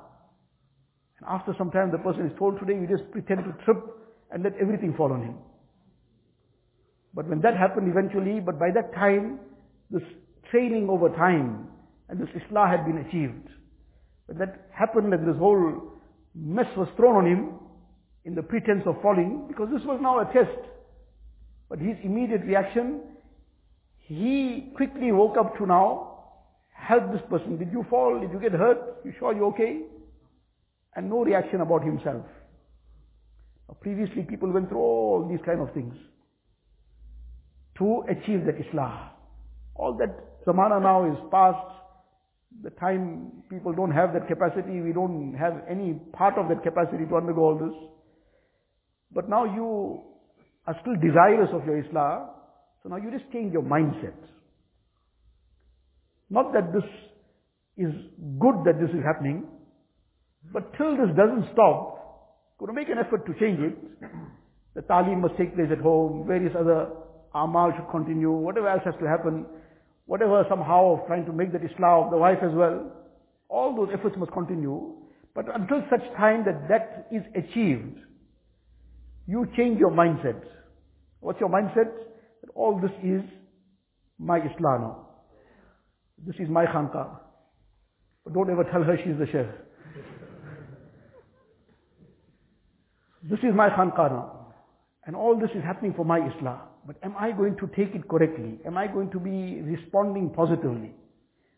And 1.19 1.29
after 1.29 1.55
some 1.59 1.71
time 1.71 1.91
the 1.91 1.99
person 1.99 2.27
is 2.27 2.33
told 2.39 2.59
today 2.61 2.75
you 2.75 2.87
just 2.87 3.11
pretend 3.11 3.45
to 3.45 3.65
trip 3.65 3.83
and 4.31 4.43
let 4.43 4.53
everything 4.61 4.95
fall 4.97 5.13
on 5.13 5.23
him. 5.23 5.35
But 7.15 7.29
when 7.29 7.41
that 7.43 7.57
happened 7.57 7.91
eventually, 7.91 8.41
but 8.41 8.59
by 8.59 8.71
that 8.71 8.95
time, 8.95 9.41
this 9.91 10.03
training 10.51 10.89
over 10.89 11.09
time 11.11 11.69
and 12.09 12.21
this 12.21 12.29
Islah 12.31 12.71
had 12.71 12.87
been 12.87 12.99
achieved. 12.99 13.49
When 14.27 14.39
that 14.39 14.69
happened 14.73 15.13
and 15.13 15.29
this 15.29 15.37
whole 15.39 15.93
mess 16.35 16.67
was 16.77 16.89
thrown 16.97 17.17
on 17.17 17.27
him, 17.27 17.59
in 18.25 18.35
the 18.35 18.43
pretense 18.43 18.83
of 18.87 19.01
falling, 19.03 19.47
because 19.49 19.69
this 19.73 19.83
was 19.85 20.01
now 20.01 20.21
a 20.21 20.25
test. 20.33 20.59
But 21.69 21.79
his 21.79 21.97
immediate 22.05 22.43
reaction, 22.43 23.01
he 23.99 24.73
quickly 24.77 25.11
woke 25.13 25.37
up 25.37 25.57
to 25.59 25.67
now, 25.67 26.09
help 26.75 27.13
this 27.13 27.23
person. 27.31 27.59
Did 27.59 27.73
you 27.73 27.85
fall? 27.89 28.21
Did 28.21 28.33
you 28.33 28.41
get 28.41 28.53
hurt? 28.53 28.79
You 29.05 29.13
sure 29.19 29.35
you're 29.35 29.47
okay? 29.47 29.83
And 30.95 31.09
no 31.09 31.25
reaction 31.25 31.61
about 31.61 31.85
himself. 31.85 32.25
Previously 33.81 34.23
people 34.23 34.53
went 34.53 34.69
through 34.69 34.79
all 34.79 35.27
these 35.29 35.41
kind 35.47 35.61
of 35.61 35.73
things 35.73 35.95
to 37.79 38.05
achieve 38.09 38.45
that 38.45 38.57
Islah. 38.59 39.09
All 39.75 39.97
that 39.97 40.45
zamana 40.47 40.81
now 40.81 41.11
is 41.11 41.17
past. 41.31 41.67
The 42.63 42.71
time 42.71 43.33
people 43.49 43.73
don't 43.73 43.91
have 43.91 44.13
that 44.13 44.29
capacity, 44.29 44.81
we 44.81 44.93
don't 44.93 45.35
have 45.35 45.63
any 45.69 45.95
part 46.13 46.37
of 46.37 46.49
that 46.51 46.63
capacity 46.63 47.07
to 47.07 47.17
undergo 47.17 47.41
all 47.41 47.59
this. 47.59 47.75
But 49.15 49.29
now 49.29 49.45
you 49.45 50.03
are 50.67 50.77
still 50.81 50.95
desirous 50.95 51.51
of 51.53 51.67
your 51.67 51.83
Islah, 51.83 52.29
so 52.83 52.89
now 52.89 52.97
you 52.97 53.11
just 53.11 53.31
change 53.33 53.53
your 53.53 53.63
mindset. 53.63 54.15
Not 56.31 56.53
that 56.55 56.73
this 56.73 56.85
is 57.77 57.93
good 58.39 58.65
that 58.65 58.81
this 58.81 58.91
is 58.91 59.05
happening, 59.05 59.45
but 60.53 60.73
till 60.77 60.97
this 60.97 61.15
doesn't 61.17 61.53
stop, 61.53 62.01
going 62.59 62.69
to 62.69 62.75
make 62.75 62.89
an 62.89 62.99
effort 62.99 63.27
to 63.27 63.33
change 63.39 63.61
it. 63.61 63.77
The 64.75 64.83
talim 64.83 65.21
must 65.21 65.37
take 65.37 65.55
place 65.55 65.69
at 65.71 65.79
home, 65.79 66.27
various 66.27 66.55
other 66.59 66.89
amal 67.35 67.73
should 67.77 67.91
continue, 67.91 68.31
whatever 68.31 68.69
else 68.69 68.83
has 68.85 68.95
to 69.01 69.07
happen, 69.09 69.45
whatever 70.07 70.45
somehow 70.49 70.95
of 70.95 71.07
trying 71.07 71.27
to 71.27 71.33
make 71.33 71.53
that 71.53 71.63
Islah 71.63 72.07
of 72.07 72.11
the 72.11 72.17
wife 72.17 72.39
as 72.43 72.53
well, 72.55 72.93
all 73.49 73.77
those 73.77 73.89
efforts 73.93 74.17
must 74.17 74.33
continue. 74.33 74.95
But 75.35 75.47
until 75.55 75.83
such 75.91 76.03
time 76.17 76.45
that 76.45 76.69
that 76.69 77.09
is 77.13 77.23
achieved, 77.35 77.99
you 79.33 79.49
change 79.57 79.79
your 79.79 79.91
mindset. 79.91 80.41
What's 81.21 81.41
your 81.41 81.49
mindset? 81.49 81.91
All 82.55 82.79
this 82.81 82.93
is 83.03 83.23
my 84.19 84.39
Islah. 84.41 84.81
Now. 84.85 85.13
This 86.25 86.37
is 86.37 86.49
my 86.49 86.67
khanqa. 86.67 87.19
But 88.25 88.35
don't 88.35 88.51
ever 88.51 88.65
tell 88.65 88.83
her 88.85 88.97
she's 89.05 89.19
the 89.19 89.27
sheikh. 89.27 89.49
this 93.31 93.41
is 93.41 93.55
my 93.55 93.69
khanqana. 93.71 94.31
And 95.07 95.17
all 95.17 95.39
this 95.39 95.51
is 95.51 95.65
happening 95.65 95.95
for 95.95 96.05
my 96.05 96.21
islah. 96.21 96.61
But 96.87 96.97
am 97.03 97.17
I 97.19 97.33
going 97.33 97.57
to 97.57 97.67
take 97.77 97.95
it 97.95 98.09
correctly? 98.09 98.59
Am 98.65 98.77
I 98.79 98.87
going 98.87 99.11
to 99.11 99.19
be 99.19 99.61
responding 99.63 100.31
positively? 100.31 100.93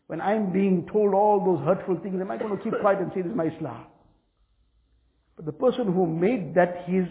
When 0.07 0.19
I'm 0.21 0.51
being 0.51 0.87
told 0.91 1.13
all 1.13 1.43
those 1.45 1.63
hurtful 1.65 1.99
things, 2.01 2.19
am 2.19 2.31
I 2.31 2.37
going 2.37 2.57
to 2.57 2.63
keep 2.63 2.73
quiet 2.81 2.99
and 2.99 3.11
say 3.13 3.21
this 3.21 3.31
is 3.31 3.37
my 3.37 3.45
islah? 3.45 3.85
But 5.35 5.45
the 5.45 5.51
person 5.51 5.93
who 5.93 6.07
made 6.07 6.55
that 6.55 6.85
his 6.87 7.05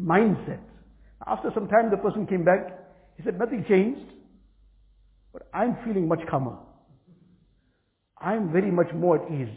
mindset, 0.00 0.60
after 1.26 1.50
some 1.54 1.68
time 1.68 1.90
the 1.90 1.96
person 1.96 2.26
came 2.26 2.44
back, 2.44 2.66
he 3.16 3.22
said 3.22 3.38
nothing 3.38 3.64
changed, 3.68 4.10
but 5.32 5.48
I'm 5.54 5.76
feeling 5.84 6.08
much 6.08 6.20
calmer. 6.30 6.56
I'm 8.18 8.52
very 8.52 8.70
much 8.70 8.88
more 8.94 9.24
at 9.24 9.32
ease. 9.32 9.54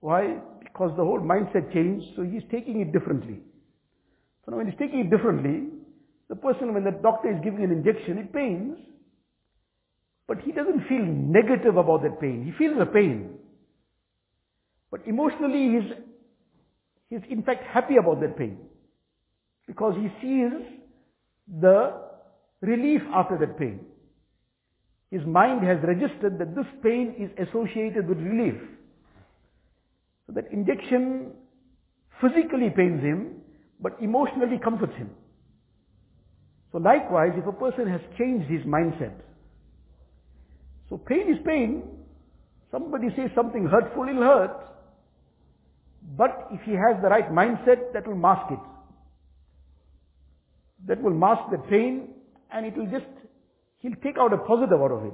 Why? 0.00 0.38
Because 0.60 0.92
the 0.96 1.04
whole 1.04 1.20
mindset 1.20 1.72
changed, 1.72 2.06
so 2.16 2.22
he's 2.22 2.42
taking 2.50 2.80
it 2.80 2.92
differently. 2.92 3.40
So 4.44 4.52
now 4.52 4.58
when 4.58 4.66
he's 4.66 4.78
taking 4.78 5.00
it 5.00 5.10
differently, 5.10 5.68
the 6.28 6.36
person, 6.36 6.72
when 6.72 6.84
the 6.84 6.92
doctor 7.02 7.30
is 7.30 7.42
giving 7.42 7.64
an 7.64 7.72
injection, 7.72 8.18
it 8.18 8.32
pains, 8.32 8.78
but 10.28 10.38
he 10.40 10.52
doesn't 10.52 10.86
feel 10.88 11.04
negative 11.04 11.76
about 11.76 12.02
that 12.02 12.20
pain. 12.20 12.44
He 12.44 12.52
feels 12.56 12.78
the 12.78 12.86
pain. 12.86 13.34
But 14.90 15.00
emotionally, 15.06 15.80
he's, 15.80 15.92
he's 17.10 17.30
in 17.30 17.42
fact 17.42 17.64
happy 17.66 17.96
about 17.96 18.20
that 18.20 18.38
pain. 18.38 18.58
Because 19.70 19.94
he 19.94 20.08
sees 20.20 20.50
the 21.60 21.94
relief 22.60 23.02
after 23.14 23.38
that 23.38 23.56
pain. 23.56 23.78
His 25.12 25.24
mind 25.24 25.64
has 25.64 25.78
registered 25.84 26.40
that 26.40 26.56
this 26.56 26.66
pain 26.82 27.14
is 27.16 27.30
associated 27.46 28.08
with 28.08 28.18
relief. 28.18 28.60
So 30.26 30.32
that 30.32 30.50
injection 30.50 31.34
physically 32.20 32.70
pains 32.76 33.00
him, 33.00 33.42
but 33.80 33.92
emotionally 34.02 34.58
comforts 34.58 34.96
him. 34.96 35.10
So 36.72 36.78
likewise, 36.78 37.30
if 37.36 37.46
a 37.46 37.52
person 37.52 37.86
has 37.86 38.00
changed 38.18 38.50
his 38.50 38.62
mindset, 38.62 39.14
so 40.88 40.98
pain 40.98 41.32
is 41.32 41.38
pain. 41.46 41.84
Somebody 42.72 43.10
says 43.14 43.30
something 43.36 43.66
hurtful, 43.66 44.08
it'll 44.08 44.22
hurt. 44.22 44.56
But 46.18 46.48
if 46.50 46.60
he 46.62 46.72
has 46.72 47.00
the 47.02 47.08
right 47.08 47.30
mindset, 47.30 47.92
that 47.92 48.08
will 48.08 48.16
mask 48.16 48.50
it 48.50 48.58
That 50.87 51.01
will 51.01 51.13
mask 51.13 51.51
the 51.51 51.57
pain 51.69 52.09
and 52.51 52.65
it 52.65 52.77
will 52.77 52.87
just, 52.87 53.05
he'll 53.79 53.95
take 54.03 54.17
out 54.17 54.33
a 54.33 54.37
positive 54.37 54.79
out 54.81 54.91
of 54.91 55.05
it. 55.05 55.13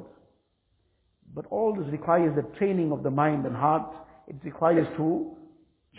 But 1.34 1.46
all 1.48 1.76
this 1.76 1.90
requires 1.92 2.36
the 2.36 2.44
training 2.58 2.92
of 2.92 3.04
the 3.04 3.10
mind 3.10 3.46
and 3.46 3.56
heart. 3.56 3.90
It 4.28 4.36
requires 4.44 4.88
to 4.98 5.36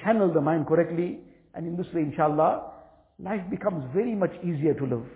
channel 0.03 0.33
the 0.33 0.41
mind 0.41 0.67
correctly. 0.67 1.21
And 1.55 1.67
in 1.67 1.77
this 1.77 1.87
way, 1.95 2.03
inshallah, 2.03 2.71
life 3.19 3.43
becomes 3.51 3.85
very 3.95 4.15
much 4.15 4.33
easier 4.43 4.75
to 4.75 4.85
live. 4.85 5.07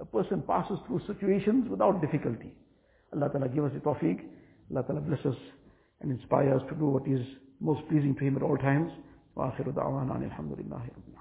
A 0.00 0.04
person 0.04 0.42
passes 0.42 0.78
through 0.86 1.00
situations 1.06 1.68
without 1.70 2.00
difficulty. 2.00 2.52
Allah 3.14 3.28
Ta'ala 3.30 3.48
give 3.48 3.64
us 3.64 3.72
the 3.72 3.80
tawfiq. 3.80 4.20
Allah 4.70 4.82
Ta'ala 4.84 5.00
bless 5.00 5.24
us 5.26 5.36
and 6.00 6.10
inspire 6.10 6.54
us 6.56 6.62
to 6.68 6.74
do 6.74 6.86
what 6.86 7.06
is 7.06 7.24
most 7.60 7.86
pleasing 7.88 8.16
to 8.16 8.24
Him 8.24 8.36
at 8.36 8.42
all 8.42 8.56
times. 8.56 8.90
وآخر 9.36 9.70
دعوانا 9.70 10.16
الحمد 10.16 10.52
لله 10.52 10.82
رب 10.96 11.15